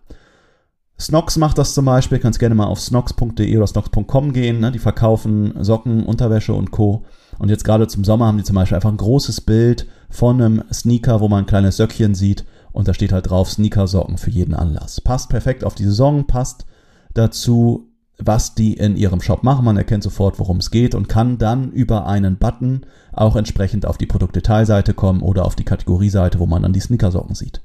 Snox 1.00 1.36
macht 1.36 1.58
das 1.58 1.74
zum 1.74 1.84
Beispiel, 1.84 2.20
kannst 2.20 2.38
gerne 2.38 2.54
mal 2.54 2.66
auf 2.66 2.80
snox.de 2.80 3.56
oder 3.56 3.66
snox.com 3.66 4.32
gehen, 4.32 4.60
ne? 4.60 4.70
die 4.70 4.78
verkaufen 4.78 5.52
Socken, 5.64 6.04
Unterwäsche 6.06 6.54
und 6.54 6.70
Co. 6.70 7.04
Und 7.38 7.50
jetzt 7.50 7.64
gerade 7.64 7.88
zum 7.88 8.04
Sommer 8.04 8.26
haben 8.26 8.38
die 8.38 8.44
zum 8.44 8.54
Beispiel 8.54 8.76
einfach 8.76 8.92
ein 8.92 8.96
großes 8.96 9.40
Bild 9.40 9.86
von 10.08 10.40
einem 10.40 10.62
Sneaker, 10.72 11.20
wo 11.20 11.28
man 11.28 11.40
ein 11.40 11.46
kleines 11.46 11.76
Söckchen 11.76 12.14
sieht 12.14 12.46
und 12.76 12.86
da 12.88 12.92
steht 12.92 13.12
halt 13.12 13.30
drauf 13.30 13.50
Sneakersocken 13.50 14.18
für 14.18 14.28
jeden 14.28 14.54
Anlass. 14.54 15.00
Passt 15.00 15.30
perfekt 15.30 15.64
auf 15.64 15.74
die 15.74 15.84
Saison, 15.84 16.26
passt 16.26 16.66
dazu, 17.14 17.88
was 18.18 18.54
die 18.54 18.74
in 18.74 18.96
ihrem 18.96 19.22
Shop 19.22 19.42
machen. 19.42 19.64
Man 19.64 19.78
erkennt 19.78 20.02
sofort, 20.02 20.38
worum 20.38 20.58
es 20.58 20.70
geht 20.70 20.94
und 20.94 21.08
kann 21.08 21.38
dann 21.38 21.72
über 21.72 22.06
einen 22.06 22.36
Button 22.36 22.82
auch 23.14 23.34
entsprechend 23.34 23.86
auf 23.86 23.96
die 23.96 24.04
Produktdetailseite 24.04 24.92
kommen 24.92 25.22
oder 25.22 25.46
auf 25.46 25.56
die 25.56 25.64
Kategorieseite, 25.64 26.38
wo 26.38 26.44
man 26.44 26.62
dann 26.62 26.74
die 26.74 26.80
Sneakersocken 26.80 27.34
sieht. 27.34 27.62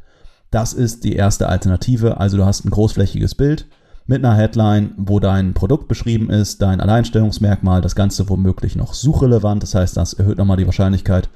Das 0.50 0.72
ist 0.72 1.04
die 1.04 1.16
erste 1.16 1.50
Alternative. 1.50 2.18
Also 2.18 2.38
du 2.38 2.46
hast 2.46 2.64
ein 2.64 2.72
großflächiges 2.72 3.36
Bild 3.36 3.68
mit 4.08 4.24
einer 4.24 4.36
Headline, 4.36 4.94
wo 4.96 5.20
dein 5.20 5.54
Produkt 5.54 5.90
beschrieben 5.90 6.30
ist, 6.30 6.62
dein 6.62 6.80
Alleinstellungsmerkmal, 6.80 7.82
das 7.82 7.96
Ganze 7.96 8.30
womöglich 8.30 8.78
noch 8.78 8.94
suchrelevant. 8.94 9.62
Das 9.62 9.76
heißt, 9.76 9.98
das 9.98 10.14
erhöht 10.14 10.38
nochmal 10.38 10.58
die 10.58 10.68
Wahrscheinlichkeit, 10.68 11.30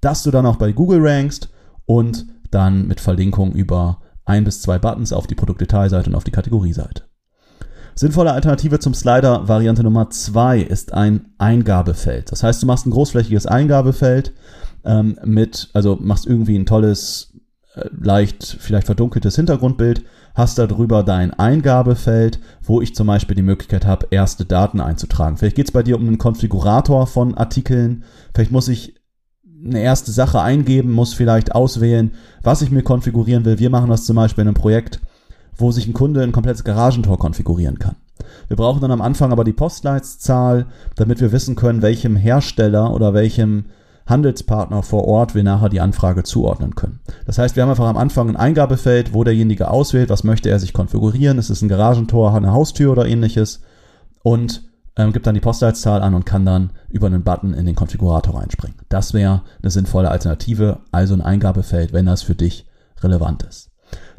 dass 0.00 0.24
du 0.24 0.32
dann 0.32 0.46
auch 0.46 0.56
bei 0.56 0.72
Google 0.72 1.06
rankst 1.06 1.50
und 1.86 2.26
dann 2.54 2.86
mit 2.86 3.00
Verlinkung 3.00 3.52
über 3.52 4.00
ein 4.24 4.44
bis 4.44 4.62
zwei 4.62 4.78
Buttons 4.78 5.12
auf 5.12 5.26
die 5.26 5.34
Produktdetailseite 5.34 6.10
und 6.10 6.16
auf 6.16 6.24
die 6.24 6.30
Kategorieseite. 6.30 7.04
Sinnvolle 7.94 8.32
Alternative 8.32 8.78
zum 8.78 8.94
Slider 8.94 9.48
Variante 9.48 9.82
Nummer 9.82 10.08
zwei 10.10 10.60
ist 10.60 10.94
ein 10.94 11.32
Eingabefeld. 11.38 12.32
Das 12.32 12.42
heißt, 12.42 12.62
du 12.62 12.66
machst 12.66 12.86
ein 12.86 12.90
großflächiges 12.90 13.46
Eingabefeld 13.46 14.32
ähm, 14.84 15.18
mit, 15.24 15.68
also 15.74 15.98
machst 16.00 16.26
irgendwie 16.26 16.58
ein 16.58 16.64
tolles 16.64 17.34
äh, 17.74 17.88
leicht 17.92 18.56
vielleicht 18.60 18.86
verdunkeltes 18.86 19.36
Hintergrundbild, 19.36 20.04
hast 20.34 20.58
darüber 20.58 21.02
dein 21.02 21.34
Eingabefeld, 21.34 22.40
wo 22.62 22.80
ich 22.80 22.94
zum 22.94 23.06
Beispiel 23.08 23.36
die 23.36 23.42
Möglichkeit 23.42 23.84
habe, 23.84 24.06
erste 24.10 24.46
Daten 24.46 24.80
einzutragen. 24.80 25.36
Vielleicht 25.36 25.56
geht 25.56 25.66
es 25.66 25.72
bei 25.72 25.82
dir 25.82 25.96
um 25.96 26.06
einen 26.06 26.18
Konfigurator 26.18 27.06
von 27.06 27.34
Artikeln, 27.34 28.04
vielleicht 28.34 28.52
muss 28.52 28.68
ich 28.68 29.01
eine 29.64 29.80
erste 29.80 30.12
Sache 30.12 30.40
eingeben, 30.40 30.92
muss 30.92 31.14
vielleicht 31.14 31.54
auswählen, 31.54 32.12
was 32.42 32.62
ich 32.62 32.70
mir 32.70 32.82
konfigurieren 32.82 33.44
will. 33.44 33.58
Wir 33.58 33.70
machen 33.70 33.90
das 33.90 34.04
zum 34.04 34.16
Beispiel 34.16 34.42
in 34.42 34.48
einem 34.48 34.54
Projekt, 34.54 35.00
wo 35.56 35.70
sich 35.70 35.86
ein 35.86 35.92
Kunde 35.92 36.22
ein 36.22 36.32
komplettes 36.32 36.64
Garagentor 36.64 37.18
konfigurieren 37.18 37.78
kann. 37.78 37.96
Wir 38.48 38.56
brauchen 38.56 38.80
dann 38.80 38.90
am 38.90 39.02
Anfang 39.02 39.32
aber 39.32 39.44
die 39.44 39.52
Postleitzahl, 39.52 40.66
damit 40.96 41.20
wir 41.20 41.32
wissen 41.32 41.54
können, 41.54 41.82
welchem 41.82 42.16
Hersteller 42.16 42.92
oder 42.92 43.14
welchem 43.14 43.66
Handelspartner 44.06 44.82
vor 44.82 45.04
Ort 45.06 45.34
wir 45.34 45.44
nachher 45.44 45.68
die 45.68 45.80
Anfrage 45.80 46.24
zuordnen 46.24 46.74
können. 46.74 47.00
Das 47.26 47.38
heißt, 47.38 47.54
wir 47.54 47.62
haben 47.62 47.70
einfach 47.70 47.86
am 47.86 47.96
Anfang 47.96 48.28
ein 48.28 48.36
Eingabefeld, 48.36 49.14
wo 49.14 49.22
derjenige 49.22 49.70
auswählt, 49.70 50.10
was 50.10 50.24
möchte 50.24 50.50
er 50.50 50.58
sich 50.58 50.72
konfigurieren. 50.72 51.38
Ist 51.38 51.50
es 51.50 51.62
ein 51.62 51.68
Garagentor, 51.68 52.34
eine 52.34 52.52
Haustür 52.52 52.90
oder 52.90 53.06
ähnliches 53.06 53.60
und 54.22 54.62
ähm, 54.96 55.12
gibt 55.12 55.26
dann 55.26 55.34
die 55.34 55.40
Postleitzahl 55.40 56.02
an 56.02 56.14
und 56.14 56.26
kann 56.26 56.44
dann 56.44 56.70
über 56.90 57.06
einen 57.06 57.22
Button 57.22 57.54
in 57.54 57.66
den 57.66 57.74
Konfigurator 57.74 58.38
reinspringen. 58.38 58.78
Das 58.88 59.14
wäre 59.14 59.42
eine 59.62 59.70
sinnvolle 59.70 60.10
Alternative, 60.10 60.80
also 60.90 61.14
ein 61.14 61.22
Eingabefeld, 61.22 61.92
wenn 61.92 62.06
das 62.06 62.22
für 62.22 62.34
dich 62.34 62.66
relevant 63.02 63.42
ist. 63.42 63.70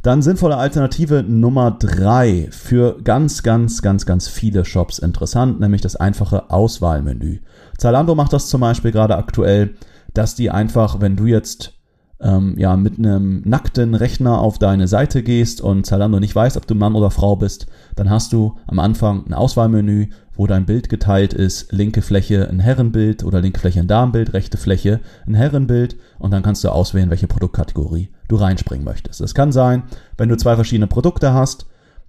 Dann 0.02 0.22
sinnvolle 0.22 0.58
Alternative 0.58 1.24
Nummer 1.24 1.72
drei 1.72 2.50
für 2.52 3.02
ganz, 3.02 3.42
ganz, 3.42 3.82
ganz, 3.82 4.06
ganz 4.06 4.28
viele 4.28 4.66
Shops 4.66 5.00
interessant, 5.00 5.60
nämlich 5.60 5.82
das 5.82 5.96
einfache 5.96 6.52
Auswahlmenü. 6.52 7.40
Zalando 7.78 8.14
macht 8.14 8.34
das 8.34 8.50
zum 8.50 8.62
Beispiel 8.62 8.92
gerade 8.92 9.16
aktuell, 9.16 9.76
dass 10.14 10.36
die 10.36 10.52
einfach, 10.52 11.00
wenn 11.00 11.16
du 11.16 11.26
jetzt 11.26 11.74
ähm, 12.20 12.56
ja 12.58 12.76
mit 12.76 12.98
einem 12.98 13.42
nackten 13.46 13.96
Rechner 13.96 14.40
auf 14.40 14.60
deine 14.60 14.88
Seite 14.88 15.24
gehst 15.24 15.62
und 15.62 15.86
Zalando 15.86 16.20
nicht 16.20 16.36
weiß, 16.36 16.58
ob 16.58 16.68
du 16.68 16.76
Mann 16.76 16.96
oder 16.96 17.12
Frau 17.12 17.36
bist, 17.36 17.68
dann 17.96 18.10
hast 18.10 18.34
du 18.34 18.58
am 18.68 18.80
Anfang 18.80 19.26
ein 19.26 19.34
Auswahlmenü, 19.34 20.08
wo 20.36 20.48
dein 20.48 20.66
Bild 20.66 20.90
geteilt 20.90 21.34
ist, 21.34 21.72
linke 21.72 22.02
Fläche 22.02 22.50
ein 22.50 22.60
Herrenbild 22.60 23.24
oder 23.24 23.42
linke 23.42 23.60
Fläche 23.60 23.80
ein 23.80 23.88
Damenbild, 23.88 24.34
rechte 24.34 24.58
Fläche 24.58 25.00
ein 25.28 25.36
Herrenbild 25.36 25.96
und 26.20 26.32
dann 26.32 26.44
kannst 26.44 26.64
du 26.64 26.70
auswählen, 26.70 27.10
welche 27.10 27.28
Produktkategorie 27.28 28.10
du 28.28 28.36
reinspringen 28.36 28.86
möchtest. 28.86 29.22
Das 29.22 29.36
kann 29.36 29.52
sein, 29.52 29.84
wenn 30.18 30.30
du 30.30 30.38
zwei 30.38 30.56
verschiedene 30.56 30.88
Produkte 30.88 31.34
hast 31.34 31.68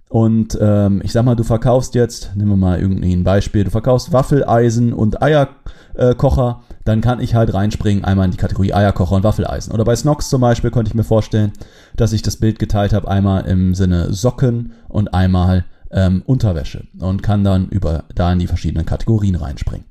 und 0.09 0.57
ähm, 0.61 1.01
ich 1.03 1.11
sag 1.11 1.25
mal, 1.25 1.35
du 1.35 1.43
verkaufst 1.43 1.95
jetzt, 1.95 2.35
nehmen 2.35 2.51
wir 2.51 2.57
mal 2.57 2.79
irgendein 2.79 3.23
Beispiel, 3.23 3.63
du 3.63 3.71
verkaufst 3.71 4.13
Waffeleisen 4.13 4.93
und 4.93 5.21
Eierkocher, 5.21 6.61
dann 6.83 7.01
kann 7.01 7.19
ich 7.19 7.33
halt 7.33 7.53
reinspringen 7.53 8.05
einmal 8.05 8.25
in 8.25 8.31
die 8.31 8.37
Kategorie 8.37 8.73
Eierkocher 8.73 9.15
und 9.15 9.23
Waffeleisen. 9.23 9.73
Oder 9.73 9.83
bei 9.83 9.95
Snox 9.95 10.29
zum 10.29 10.41
Beispiel 10.41 10.69
konnte 10.69 10.89
ich 10.89 10.95
mir 10.95 11.03
vorstellen, 11.03 11.53
dass 11.95 12.13
ich 12.13 12.21
das 12.21 12.37
Bild 12.37 12.59
geteilt 12.59 12.93
habe, 12.93 13.07
einmal 13.07 13.45
im 13.45 13.73
Sinne 13.73 14.13
Socken 14.13 14.73
und 14.87 15.13
einmal 15.13 15.65
ähm, 15.91 16.23
Unterwäsche 16.25 16.85
und 16.99 17.23
kann 17.23 17.43
dann 17.43 17.69
über 17.69 18.05
da 18.13 18.31
in 18.33 18.39
die 18.39 18.47
verschiedenen 18.47 18.85
Kategorien 18.85 19.35
reinspringen. 19.35 19.85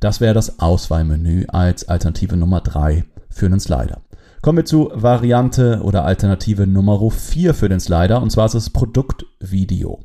Das 0.00 0.20
wäre 0.20 0.34
das 0.34 0.60
Auswahlmenü 0.60 1.46
als 1.48 1.88
Alternative 1.88 2.36
Nummer 2.36 2.60
drei 2.60 3.04
für 3.28 3.46
einen 3.46 3.60
Slider. 3.60 4.00
Kommen 4.40 4.58
wir 4.58 4.64
zu 4.64 4.90
Variante 4.94 5.80
oder 5.82 6.04
Alternative 6.04 6.66
Nummer 6.66 7.10
4 7.10 7.52
für 7.52 7.68
den 7.68 7.80
Slider 7.80 8.22
und 8.22 8.32
zwar 8.32 8.46
ist 8.46 8.54
es 8.54 8.70
Produktvideo. 8.70 10.00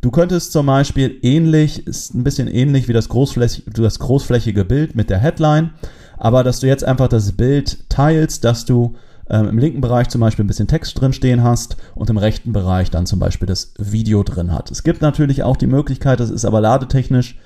Du 0.00 0.10
könntest 0.10 0.52
zum 0.52 0.66
Beispiel 0.66 1.18
ähnlich, 1.22 1.86
ist 1.86 2.14
ein 2.14 2.24
bisschen 2.24 2.48
ähnlich 2.48 2.88
wie 2.88 2.94
das, 2.94 3.08
großflächig, 3.08 3.64
das 3.74 3.98
großflächige 3.98 4.64
Bild 4.64 4.94
mit 4.94 5.10
der 5.10 5.18
Headline, 5.18 5.72
aber 6.16 6.42
dass 6.42 6.60
du 6.60 6.66
jetzt 6.66 6.84
einfach 6.84 7.08
das 7.08 7.32
Bild 7.32 7.90
teilst, 7.90 8.44
dass 8.44 8.64
du 8.64 8.94
ähm, 9.30 9.48
im 9.48 9.58
linken 9.58 9.80
Bereich 9.80 10.08
zum 10.08 10.20
Beispiel 10.20 10.44
ein 10.44 10.48
bisschen 10.48 10.68
Text 10.68 11.00
drin 11.00 11.12
stehen 11.12 11.42
hast 11.42 11.76
und 11.94 12.10
im 12.10 12.16
rechten 12.16 12.52
Bereich 12.52 12.90
dann 12.90 13.06
zum 13.06 13.18
Beispiel 13.18 13.46
das 13.46 13.74
Video 13.78 14.22
drin 14.22 14.52
hat. 14.52 14.70
Es 14.70 14.82
gibt 14.82 15.02
natürlich 15.02 15.42
auch 15.42 15.56
die 15.56 15.66
Möglichkeit, 15.66 16.20
das 16.20 16.30
ist 16.30 16.44
aber 16.44 16.60
ladetechnisch 16.60 17.38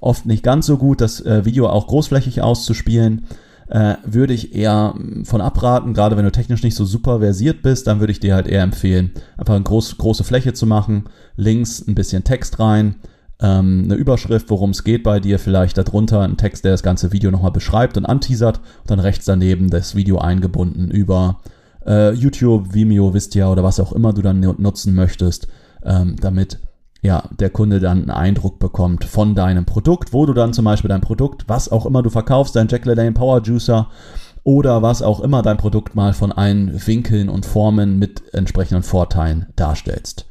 oft 0.00 0.26
nicht 0.26 0.42
ganz 0.42 0.66
so 0.66 0.76
gut, 0.76 1.00
das 1.00 1.20
äh, 1.24 1.44
Video 1.44 1.68
auch 1.68 1.86
großflächig 1.86 2.42
auszuspielen. 2.42 3.26
Äh, 3.68 3.96
würde 4.04 4.34
ich 4.34 4.54
eher 4.54 4.94
mm, 4.96 5.24
von 5.24 5.40
abraten, 5.40 5.94
gerade 5.94 6.16
wenn 6.16 6.24
du 6.24 6.32
technisch 6.32 6.64
nicht 6.64 6.74
so 6.74 6.84
super 6.84 7.20
versiert 7.20 7.62
bist, 7.62 7.86
dann 7.86 8.00
würde 8.00 8.10
ich 8.10 8.18
dir 8.18 8.34
halt 8.34 8.48
eher 8.48 8.62
empfehlen, 8.62 9.12
einfach 9.36 9.54
eine 9.54 9.62
groß, 9.62 9.96
große 9.96 10.24
Fläche 10.24 10.54
zu 10.54 10.66
machen, 10.66 11.04
links 11.36 11.86
ein 11.86 11.94
bisschen 11.94 12.24
Text 12.24 12.58
rein, 12.58 12.96
ähm, 13.40 13.82
eine 13.84 13.94
Überschrift, 13.94 14.50
worum 14.50 14.70
es 14.70 14.84
geht 14.84 15.02
bei 15.02 15.20
dir, 15.20 15.38
vielleicht 15.38 15.78
darunter 15.78 16.20
ein 16.20 16.36
Text, 16.36 16.64
der 16.64 16.72
das 16.72 16.82
ganze 16.82 17.12
Video 17.12 17.30
nochmal 17.30 17.52
beschreibt 17.52 17.96
und 17.96 18.06
anteasert 18.06 18.58
und 18.58 18.90
dann 18.90 19.00
rechts 19.00 19.24
daneben 19.24 19.70
das 19.70 19.94
Video 19.94 20.18
eingebunden 20.18 20.90
über 20.90 21.40
äh, 21.86 22.12
YouTube, 22.12 22.74
Vimeo, 22.74 23.14
Vistia 23.14 23.50
oder 23.50 23.64
was 23.64 23.80
auch 23.80 23.92
immer 23.92 24.12
du 24.12 24.22
dann 24.22 24.40
nutzen 24.40 24.94
möchtest, 24.94 25.48
ähm, 25.82 26.16
damit 26.20 26.58
ja, 27.02 27.22
der 27.38 27.48
Kunde 27.48 27.80
dann 27.80 28.02
einen 28.02 28.10
Eindruck 28.10 28.58
bekommt 28.58 29.04
von 29.04 29.34
deinem 29.34 29.64
Produkt, 29.64 30.12
wo 30.12 30.26
du 30.26 30.34
dann 30.34 30.52
zum 30.52 30.66
Beispiel 30.66 30.88
dein 30.88 31.00
Produkt, 31.00 31.48
was 31.48 31.70
auch 31.70 31.86
immer 31.86 32.02
du 32.02 32.10
verkaufst, 32.10 32.56
dein 32.56 32.68
Jack 32.68 32.84
LaLanne 32.84 33.12
Power 33.12 33.40
Juicer 33.42 33.88
oder 34.44 34.82
was 34.82 35.02
auch 35.02 35.20
immer 35.20 35.40
dein 35.40 35.56
Produkt 35.56 35.94
mal 35.94 36.12
von 36.12 36.32
allen 36.32 36.86
Winkeln 36.86 37.30
und 37.30 37.46
Formen 37.46 37.98
mit 37.98 38.22
entsprechenden 38.34 38.82
Vorteilen 38.82 39.46
darstellst. 39.56 40.26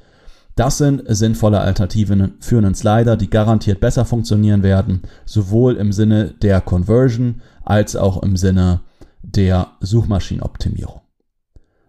Das 0.59 0.77
sind 0.77 1.03
sinnvolle 1.07 1.61
Alternativen 1.61 2.33
für 2.41 2.57
einen 2.57 2.75
Slider, 2.75 3.15
die 3.15 3.29
garantiert 3.29 3.79
besser 3.79 4.03
funktionieren 4.03 4.61
werden, 4.61 5.03
sowohl 5.23 5.77
im 5.77 5.93
Sinne 5.93 6.33
der 6.41 6.59
Conversion 6.59 7.41
als 7.63 7.95
auch 7.95 8.21
im 8.23 8.35
Sinne 8.35 8.81
der 9.21 9.67
Suchmaschinenoptimierung. 9.79 10.99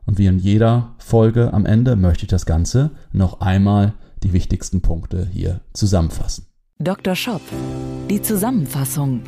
Und 0.07 0.19
wie 0.19 0.27
in 0.27 0.39
jeder 0.39 0.95
Folge 0.99 1.53
am 1.53 1.67
Ende 1.67 1.97
möchte 1.97 2.27
ich 2.27 2.31
das 2.31 2.47
Ganze 2.47 2.93
noch 3.11 3.41
einmal 3.41 3.95
die 4.23 4.33
wichtigsten 4.33 4.83
Punkte 4.83 5.27
hier 5.33 5.63
zusammenfassen. 5.73 6.47
Dr. 6.79 7.17
Shop, 7.17 7.43
die 8.09 8.23
Zusammenfassung. 8.23 9.23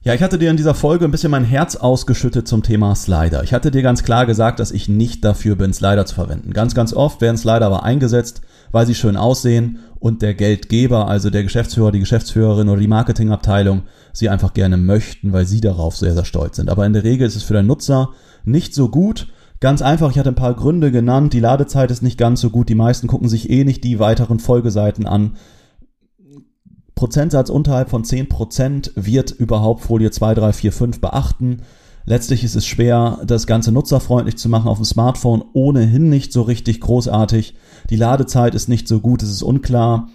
Ja, 0.00 0.14
ich 0.14 0.22
hatte 0.22 0.38
dir 0.38 0.50
in 0.50 0.56
dieser 0.56 0.74
Folge 0.74 1.04
ein 1.04 1.10
bisschen 1.10 1.32
mein 1.32 1.44
Herz 1.44 1.74
ausgeschüttet 1.74 2.46
zum 2.46 2.62
Thema 2.62 2.94
Slider. 2.94 3.42
Ich 3.42 3.52
hatte 3.52 3.72
dir 3.72 3.82
ganz 3.82 4.04
klar 4.04 4.26
gesagt, 4.26 4.60
dass 4.60 4.70
ich 4.70 4.88
nicht 4.88 5.24
dafür 5.24 5.56
bin, 5.56 5.72
Slider 5.72 6.06
zu 6.06 6.14
verwenden. 6.14 6.52
Ganz, 6.52 6.76
ganz 6.76 6.92
oft 6.92 7.20
werden 7.20 7.36
Slider 7.36 7.66
aber 7.66 7.82
eingesetzt, 7.82 8.40
weil 8.70 8.86
sie 8.86 8.94
schön 8.94 9.16
aussehen 9.16 9.80
und 9.98 10.22
der 10.22 10.34
Geldgeber, 10.34 11.08
also 11.08 11.30
der 11.30 11.42
Geschäftsführer, 11.42 11.90
die 11.90 11.98
Geschäftsführerin 11.98 12.68
oder 12.68 12.80
die 12.80 12.86
Marketingabteilung, 12.86 13.82
sie 14.12 14.28
einfach 14.28 14.54
gerne 14.54 14.76
möchten, 14.76 15.32
weil 15.32 15.46
sie 15.46 15.60
darauf 15.60 15.96
sehr, 15.96 16.14
sehr 16.14 16.24
stolz 16.24 16.56
sind. 16.56 16.70
Aber 16.70 16.86
in 16.86 16.92
der 16.92 17.02
Regel 17.02 17.26
ist 17.26 17.34
es 17.34 17.42
für 17.42 17.54
den 17.54 17.66
Nutzer 17.66 18.10
nicht 18.44 18.74
so 18.74 18.88
gut. 18.88 19.26
Ganz 19.58 19.82
einfach, 19.82 20.12
ich 20.12 20.18
hatte 20.20 20.30
ein 20.30 20.36
paar 20.36 20.54
Gründe 20.54 20.92
genannt. 20.92 21.32
Die 21.32 21.40
Ladezeit 21.40 21.90
ist 21.90 22.04
nicht 22.04 22.18
ganz 22.18 22.40
so 22.40 22.50
gut. 22.50 22.68
Die 22.68 22.76
meisten 22.76 23.08
gucken 23.08 23.28
sich 23.28 23.50
eh 23.50 23.64
nicht 23.64 23.82
die 23.82 23.98
weiteren 23.98 24.38
Folgeseiten 24.38 25.06
an. 25.06 25.32
Prozentsatz 26.98 27.48
unterhalb 27.48 27.90
von 27.90 28.02
10% 28.02 28.90
wird 28.96 29.30
überhaupt 29.30 29.82
Folie 29.82 30.10
2, 30.10 30.34
3, 30.34 30.52
4, 30.52 30.72
5 30.72 31.00
beachten. 31.00 31.62
Letztlich 32.06 32.42
ist 32.42 32.56
es 32.56 32.66
schwer, 32.66 33.20
das 33.24 33.46
Ganze 33.46 33.70
nutzerfreundlich 33.70 34.36
zu 34.36 34.48
machen 34.48 34.66
auf 34.66 34.78
dem 34.78 34.84
Smartphone, 34.84 35.44
ohnehin 35.52 36.10
nicht 36.10 36.32
so 36.32 36.42
richtig 36.42 36.80
großartig. 36.80 37.54
Die 37.90 37.96
Ladezeit 37.96 38.56
ist 38.56 38.68
nicht 38.68 38.88
so 38.88 38.98
gut, 38.98 39.22
es 39.22 39.30
ist 39.30 39.42
unklar, 39.42 40.08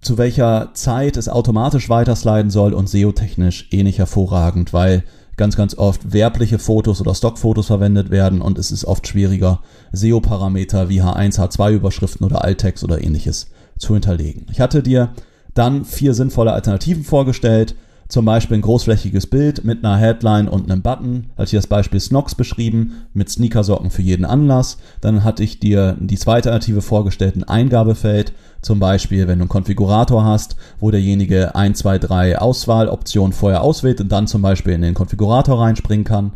zu 0.00 0.16
welcher 0.16 0.70
Zeit 0.72 1.18
es 1.18 1.28
automatisch 1.28 1.90
weitersliden 1.90 2.50
soll 2.50 2.72
und 2.72 2.88
SEO-technisch 2.88 3.68
eh 3.70 3.82
nicht 3.82 3.98
hervorragend, 3.98 4.72
weil 4.72 5.04
ganz, 5.36 5.54
ganz 5.54 5.76
oft 5.76 6.14
werbliche 6.14 6.58
Fotos 6.58 7.02
oder 7.02 7.14
Stockfotos 7.14 7.66
verwendet 7.66 8.10
werden 8.10 8.40
und 8.40 8.58
es 8.58 8.70
ist 8.70 8.86
oft 8.86 9.06
schwieriger, 9.06 9.60
SEO-Parameter 9.92 10.88
wie 10.88 11.02
H1, 11.02 11.38
H2-Überschriften 11.38 12.24
oder 12.24 12.42
Alttext 12.42 12.84
oder 12.84 13.02
ähnliches 13.02 13.48
zu 13.76 13.92
hinterlegen. 13.92 14.46
Ich 14.50 14.60
hatte 14.60 14.82
dir 14.82 15.10
dann 15.54 15.84
vier 15.84 16.14
sinnvolle 16.14 16.52
Alternativen 16.52 17.04
vorgestellt. 17.04 17.74
Zum 18.08 18.24
Beispiel 18.24 18.56
ein 18.56 18.62
großflächiges 18.62 19.28
Bild 19.28 19.64
mit 19.64 19.84
einer 19.84 19.96
Headline 19.96 20.48
und 20.48 20.68
einem 20.68 20.82
Button. 20.82 21.26
Hatte 21.36 21.44
ich 21.44 21.52
das 21.52 21.68
Beispiel 21.68 22.00
Snox 22.00 22.34
beschrieben 22.34 23.06
mit 23.14 23.30
Sneakersocken 23.30 23.90
für 23.90 24.02
jeden 24.02 24.24
Anlass. 24.24 24.78
Dann 25.00 25.22
hatte 25.22 25.44
ich 25.44 25.60
dir 25.60 25.96
die 26.00 26.18
zweite 26.18 26.50
Alternative 26.50 26.82
vorgestellt, 26.82 27.36
ein 27.36 27.44
Eingabefeld. 27.44 28.32
Zum 28.62 28.80
Beispiel, 28.80 29.28
wenn 29.28 29.38
du 29.38 29.44
einen 29.44 29.48
Konfigurator 29.48 30.24
hast, 30.24 30.56
wo 30.80 30.90
derjenige 30.90 31.54
1, 31.54 31.78
2, 31.78 31.98
3 32.00 32.38
Auswahloptionen 32.38 33.32
vorher 33.32 33.62
auswählt 33.62 34.00
und 34.00 34.10
dann 34.10 34.26
zum 34.26 34.42
Beispiel 34.42 34.72
in 34.72 34.82
den 34.82 34.94
Konfigurator 34.94 35.60
reinspringen 35.60 36.04
kann. 36.04 36.32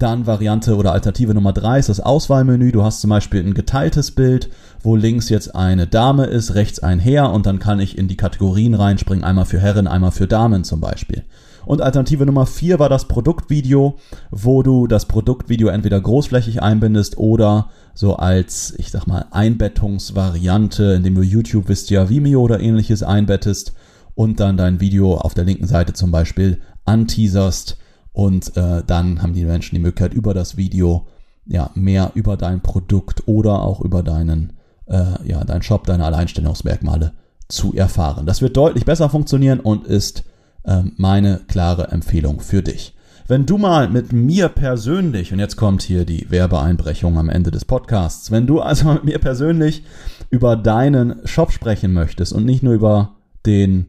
Dann 0.00 0.26
Variante 0.26 0.76
oder 0.76 0.92
Alternative 0.92 1.34
Nummer 1.34 1.52
drei 1.52 1.78
ist 1.78 1.90
das 1.90 2.00
Auswahlmenü. 2.00 2.72
Du 2.72 2.82
hast 2.82 3.02
zum 3.02 3.10
Beispiel 3.10 3.44
ein 3.44 3.52
geteiltes 3.52 4.12
Bild, 4.12 4.48
wo 4.82 4.96
links 4.96 5.28
jetzt 5.28 5.54
eine 5.54 5.86
Dame 5.86 6.24
ist, 6.24 6.54
rechts 6.54 6.78
ein 6.78 6.98
Herr 6.98 7.30
und 7.34 7.44
dann 7.44 7.58
kann 7.58 7.80
ich 7.80 7.98
in 7.98 8.08
die 8.08 8.16
Kategorien 8.16 8.72
reinspringen, 8.72 9.24
einmal 9.24 9.44
für 9.44 9.60
Herren, 9.60 9.86
einmal 9.86 10.10
für 10.10 10.26
Damen 10.26 10.64
zum 10.64 10.80
Beispiel. 10.80 11.24
Und 11.66 11.82
Alternative 11.82 12.24
Nummer 12.24 12.46
vier 12.46 12.78
war 12.78 12.88
das 12.88 13.08
Produktvideo, 13.08 13.98
wo 14.30 14.62
du 14.62 14.86
das 14.86 15.04
Produktvideo 15.04 15.68
entweder 15.68 16.00
großflächig 16.00 16.62
einbindest 16.62 17.18
oder 17.18 17.68
so 17.92 18.16
als, 18.16 18.72
ich 18.78 18.90
sag 18.90 19.06
mal, 19.06 19.26
Einbettungsvariante, 19.32 20.94
indem 20.94 21.16
du 21.16 21.20
YouTube, 21.20 21.68
wisst 21.68 21.90
ja, 21.90 22.08
Vimeo 22.08 22.40
oder 22.40 22.60
ähnliches 22.60 23.02
einbettest 23.02 23.74
und 24.14 24.40
dann 24.40 24.56
dein 24.56 24.80
Video 24.80 25.16
auf 25.16 25.34
der 25.34 25.44
linken 25.44 25.66
Seite 25.66 25.92
zum 25.92 26.10
Beispiel 26.10 26.62
anteaserst 26.86 27.76
und 28.12 28.56
äh, 28.56 28.82
dann 28.86 29.22
haben 29.22 29.32
die 29.32 29.44
Menschen 29.44 29.74
die 29.74 29.80
Möglichkeit, 29.80 30.14
über 30.14 30.34
das 30.34 30.56
Video 30.56 31.06
ja, 31.46 31.70
mehr 31.74 32.12
über 32.14 32.36
dein 32.36 32.60
Produkt 32.60 33.26
oder 33.26 33.62
auch 33.62 33.80
über 33.80 34.02
deinen, 34.02 34.52
äh, 34.86 35.26
ja, 35.26 35.44
deinen 35.44 35.62
Shop, 35.62 35.84
deine 35.84 36.04
Alleinstellungsmerkmale 36.04 37.12
zu 37.48 37.74
erfahren. 37.74 38.26
Das 38.26 38.40
wird 38.40 38.56
deutlich 38.56 38.84
besser 38.84 39.10
funktionieren 39.10 39.60
und 39.60 39.86
ist 39.86 40.24
äh, 40.64 40.82
meine 40.96 41.40
klare 41.48 41.88
Empfehlung 41.88 42.40
für 42.40 42.62
dich. 42.62 42.94
Wenn 43.26 43.46
du 43.46 43.58
mal 43.58 43.88
mit 43.88 44.12
mir 44.12 44.48
persönlich, 44.48 45.32
und 45.32 45.38
jetzt 45.38 45.56
kommt 45.56 45.82
hier 45.82 46.04
die 46.04 46.30
Werbeeinbrechung 46.30 47.16
am 47.16 47.28
Ende 47.28 47.50
des 47.50 47.64
Podcasts, 47.64 48.30
wenn 48.30 48.46
du 48.46 48.60
also 48.60 48.92
mit 48.92 49.04
mir 49.04 49.18
persönlich 49.18 49.84
über 50.30 50.56
deinen 50.56 51.26
Shop 51.26 51.52
sprechen 51.52 51.92
möchtest 51.92 52.32
und 52.32 52.44
nicht 52.44 52.62
nur 52.62 52.74
über 52.74 53.14
den 53.46 53.86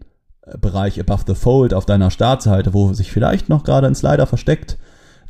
Bereich 0.60 1.00
Above 1.00 1.24
the 1.27 1.36
Fold 1.36 1.74
auf 1.74 1.86
deiner 1.86 2.12
Startseite, 2.12 2.74
wo 2.74 2.93
sich 2.93 3.12
vielleicht 3.12 3.50
noch 3.50 3.63
gerade 3.63 3.88
ein 3.88 3.95
Slider 3.95 4.25
versteckt, 4.25 4.77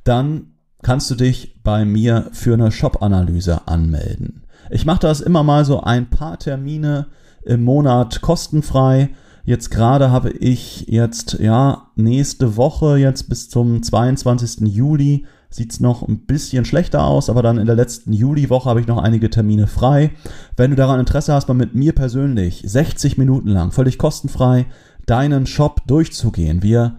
dann 0.04 0.54
kannst 0.82 1.12
du 1.12 1.16
dich 1.16 1.62
bei 1.64 1.86
mir 1.86 2.28
für 2.32 2.54
eine 2.54 2.72
Shop-Analyse 2.72 3.68
anmelden. 3.68 4.44
Ich 4.70 4.86
mache 4.86 5.02
das 5.02 5.22
immer 5.22 5.44
mal 5.44 5.66
so 5.66 5.82
ein 5.82 6.10
paar 6.10 6.40
Termine 6.40 7.08
im 7.44 7.64
Monat 7.64 8.22
kostenfrei. 8.22 9.10
Jetzt 9.44 9.70
gerade 9.70 10.12
habe 10.12 10.30
ich 10.30 10.86
jetzt, 10.88 11.40
ja, 11.40 11.90
nächste 11.96 12.56
Woche, 12.58 12.98
jetzt 12.98 13.28
bis 13.28 13.50
zum 13.50 13.84
22. 13.84 14.68
Juli, 14.68 15.26
sieht's 15.50 15.80
noch 15.82 16.08
ein 16.08 16.26
bisschen 16.26 16.64
schlechter 16.64 17.04
aus, 17.04 17.30
aber 17.30 17.42
dann 17.42 17.58
in 17.58 17.66
der 17.66 17.76
letzten 17.76 18.14
Juliwoche 18.14 18.70
habe 18.70 18.80
ich 18.80 18.88
noch 18.88 19.00
einige 19.00 19.30
Termine 19.30 19.68
frei. 19.68 20.12
Wenn 20.56 20.72
du 20.72 20.78
daran 20.78 21.00
Interesse 21.00 21.34
hast, 21.34 21.48
mal 21.48 21.54
mit 21.54 21.76
mir 21.76 21.94
persönlich 21.94 22.64
60 22.66 23.18
Minuten 23.18 23.50
lang, 23.50 23.72
völlig 23.72 23.98
kostenfrei, 23.98 24.68
deinen 25.12 25.46
Shop 25.46 25.82
durchzugehen. 25.88 26.64
Wir 26.64 26.98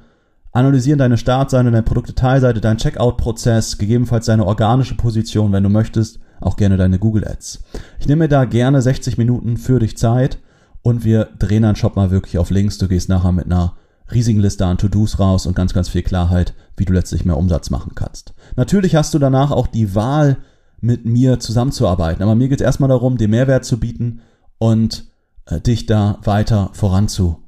analysieren 0.53 0.99
deine 0.99 1.17
Startseite, 1.17 1.71
deine 1.71 1.83
Produktdetailseite, 1.83 2.61
deinen 2.61 2.77
Checkout-Prozess, 2.77 3.79
gegebenenfalls 3.79 4.27
deine 4.27 4.47
organische 4.47 4.97
Position, 4.97 5.51
wenn 5.53 5.63
du 5.63 5.71
möchtest, 5.71 6.21
auch 6.41 6.57
gerne 6.57 6.77
deine 6.77 6.99
Google 6.99 7.27
Ads. 7.27 7.65
Ich 8.01 8.07
nehme 8.07 8.25
mir 8.25 8.29
da 8.29 8.45
gerne 8.45 8.83
60 8.83 9.17
Minuten 9.17 9.57
für 9.57 9.79
dich 9.79 9.97
Zeit 9.97 10.39
und 10.83 11.05
wir 11.05 11.31
drehen 11.39 11.63
deinen 11.63 11.77
Shop 11.77 11.97
mal 11.97 12.11
wirklich 12.11 12.37
auf 12.37 12.51
links. 12.51 12.77
Du 12.77 12.87
gehst 12.87 13.09
nachher 13.09 13.33
mit 13.33 13.47
einer 13.47 13.77
riesigen 14.13 14.41
Liste 14.41 14.67
an 14.67 14.77
To-Dos 14.77 15.19
raus 15.19 15.47
und 15.47 15.57
ganz, 15.57 15.73
ganz 15.73 15.89
viel 15.89 16.03
Klarheit, 16.03 16.53
wie 16.77 16.85
du 16.85 16.93
letztlich 16.93 17.25
mehr 17.25 17.39
Umsatz 17.39 17.71
machen 17.71 17.93
kannst. 17.95 18.35
Natürlich 18.57 18.95
hast 18.95 19.15
du 19.15 19.19
danach 19.19 19.53
auch 19.53 19.67
die 19.67 19.95
Wahl, 19.95 20.37
mit 20.83 21.07
mir 21.07 21.39
zusammenzuarbeiten. 21.39 22.23
Aber 22.23 22.35
mir 22.35 22.49
geht 22.49 22.61
es 22.61 22.65
erstmal 22.65 22.89
darum, 22.89 23.17
dir 23.17 23.29
Mehrwert 23.29 23.65
zu 23.65 23.79
bieten 23.79 24.21
und 24.59 25.05
äh, 25.47 25.61
dich 25.61 25.87
da 25.87 26.19
weiter 26.25 26.71
voranzubringen. 26.73 27.42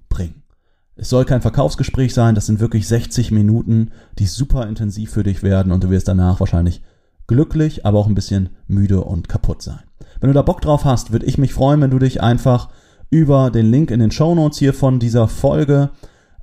Es 0.96 1.09
soll 1.09 1.24
kein 1.24 1.42
Verkaufsgespräch 1.42 2.14
sein, 2.14 2.37
das 2.37 2.46
sind 2.46 2.61
wirklich 2.61 2.87
60 2.87 3.33
Minuten, 3.33 3.90
die 4.18 4.26
super 4.26 4.68
intensiv 4.68 5.11
für 5.11 5.24
dich 5.24 5.42
werden 5.42 5.72
und 5.72 5.83
du 5.83 5.90
wirst 5.90 6.07
danach 6.07 6.38
wahrscheinlich 6.40 6.83
glücklich, 7.26 7.85
aber 7.85 7.98
auch 7.98 8.07
ein 8.07 8.14
bisschen 8.14 8.50
müde 8.68 9.00
und 9.00 9.28
kaputt 9.28 9.61
sein. 9.62 9.80
Wenn 10.20 10.28
du 10.28 10.35
da 10.35 10.42
Bock 10.42 10.61
drauf 10.61 10.85
hast, 10.85 11.11
würde 11.11 11.26
ich 11.26 11.37
mich 11.38 11.52
freuen, 11.52 11.80
wenn 11.80 11.90
du 11.90 11.98
dich 11.98 12.22
einfach 12.22 12.68
über 13.11 13.50
den 13.50 13.68
Link 13.70 13.90
in 13.90 13.98
den 14.00 14.12
Show 14.12 14.35
Notes 14.35 14.59
hier 14.59 14.74
von 14.74 15.00
dieser 15.00 15.28
Folge 15.28 15.90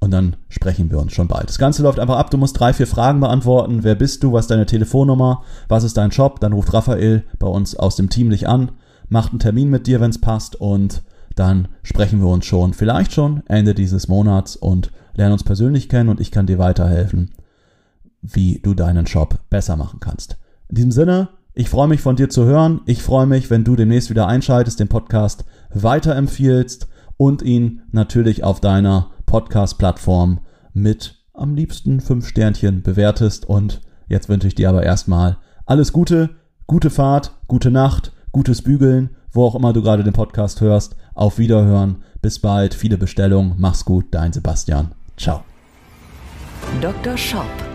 und 0.06 0.12
dann 0.12 0.36
sprechen 0.50 0.92
wir 0.92 1.00
uns 1.00 1.14
schon 1.14 1.28
bald. 1.28 1.50
Das 1.50 1.58
Ganze 1.58 1.82
läuft 1.82 2.00
einfach 2.00 2.18
ab. 2.18 2.30
Du 2.30 2.38
musst 2.38 2.60
drei, 2.60 2.74
vier 2.74 2.86
Fragen 2.86 3.20
beantworten. 3.20 3.84
Wer 3.84 3.96
bist 3.96 4.24
du? 4.24 4.34
Was 4.34 4.46
ist 4.46 4.52
deine 4.52 4.68
Telefonnummer? 4.68 5.44
Was 5.68 5.84
ist 5.84 5.98
dein 5.98 6.12
Job? 6.12 6.40
Dann 6.40 6.54
ruft 6.54 6.74
Raphael 6.74 7.24
bei 7.40 7.48
uns 7.48 7.76
aus 7.76 7.96
dem 7.96 8.12
Team 8.12 8.30
dich 8.30 8.48
an, 8.48 8.72
macht 9.10 9.32
einen 9.32 9.40
Termin 9.40 9.72
mit 9.72 9.88
dir, 9.88 10.00
wenn 10.00 10.12
es 10.12 10.22
passt 10.22 10.56
und 10.56 11.02
dann 11.36 11.70
sprechen 11.82 12.22
wir 12.22 12.28
uns 12.28 12.46
schon, 12.46 12.74
vielleicht 12.74 13.14
schon 13.14 13.42
Ende 13.48 13.74
dieses 13.74 14.08
Monats 14.08 14.56
und 14.56 14.92
lernen 15.16 15.34
uns 15.34 15.44
persönlich 15.44 15.90
kennen 15.90 16.10
und 16.10 16.22
ich 16.22 16.32
kann 16.32 16.46
dir 16.46 16.60
weiterhelfen, 16.60 17.32
wie 18.22 18.60
du 18.60 18.76
deinen 18.76 19.06
Job 19.06 19.40
besser 19.50 19.76
machen 19.76 20.00
kannst. 20.00 20.38
In 20.70 20.76
diesem 20.76 20.92
Sinne, 20.92 21.30
ich 21.56 21.70
freue 21.70 21.88
mich 21.88 22.02
von 22.02 22.16
dir 22.16 22.30
zu 22.30 22.46
hören. 22.46 22.82
Ich 22.86 23.02
freue 23.02 23.26
mich, 23.26 23.50
wenn 23.50 23.64
du 23.64 23.76
demnächst 23.76 24.12
wieder 24.12 24.28
einschaltest, 24.28 24.80
den 24.80 24.88
Podcast 24.88 25.46
weiterempfiehlst 25.74 26.88
und 27.18 27.42
ihn 27.42 27.82
natürlich 27.92 28.44
auf 28.44 28.60
deiner 28.60 29.10
Podcast-Plattform 29.36 30.40
mit 30.74 31.16
am 31.34 31.56
liebsten 31.56 32.00
fünf 32.00 32.26
Sternchen 32.26 32.84
bewertest. 32.84 33.46
Und 33.46 33.82
jetzt 34.08 34.30
wünsche 34.30 34.48
ich 34.48 34.56
dir 34.56 34.70
aber 34.70 34.84
erstmal 34.84 35.36
alles 35.66 35.92
Gute, 35.92 36.30
gute 36.68 36.90
Fahrt, 36.90 37.34
gute 37.50 37.70
Nacht, 37.70 38.14
gutes 38.32 38.62
Bügeln, 38.62 39.10
wo 39.34 39.44
auch 39.44 39.56
immer 39.56 39.74
du 39.74 39.82
gerade 39.82 40.06
den 40.06 40.14
Podcast 40.14 40.62
hörst. 40.62 40.96
Auf 41.16 41.38
Wiederhören. 41.38 41.98
Bis 42.22 42.40
bald. 42.40 42.74
Viele 42.74 42.98
Bestellungen. 42.98 43.56
Mach's 43.58 43.84
gut. 43.84 44.06
Dein 44.12 44.32
Sebastian. 44.32 44.94
Ciao. 45.18 45.44
Dr. 46.80 47.18
Shop 47.18 47.75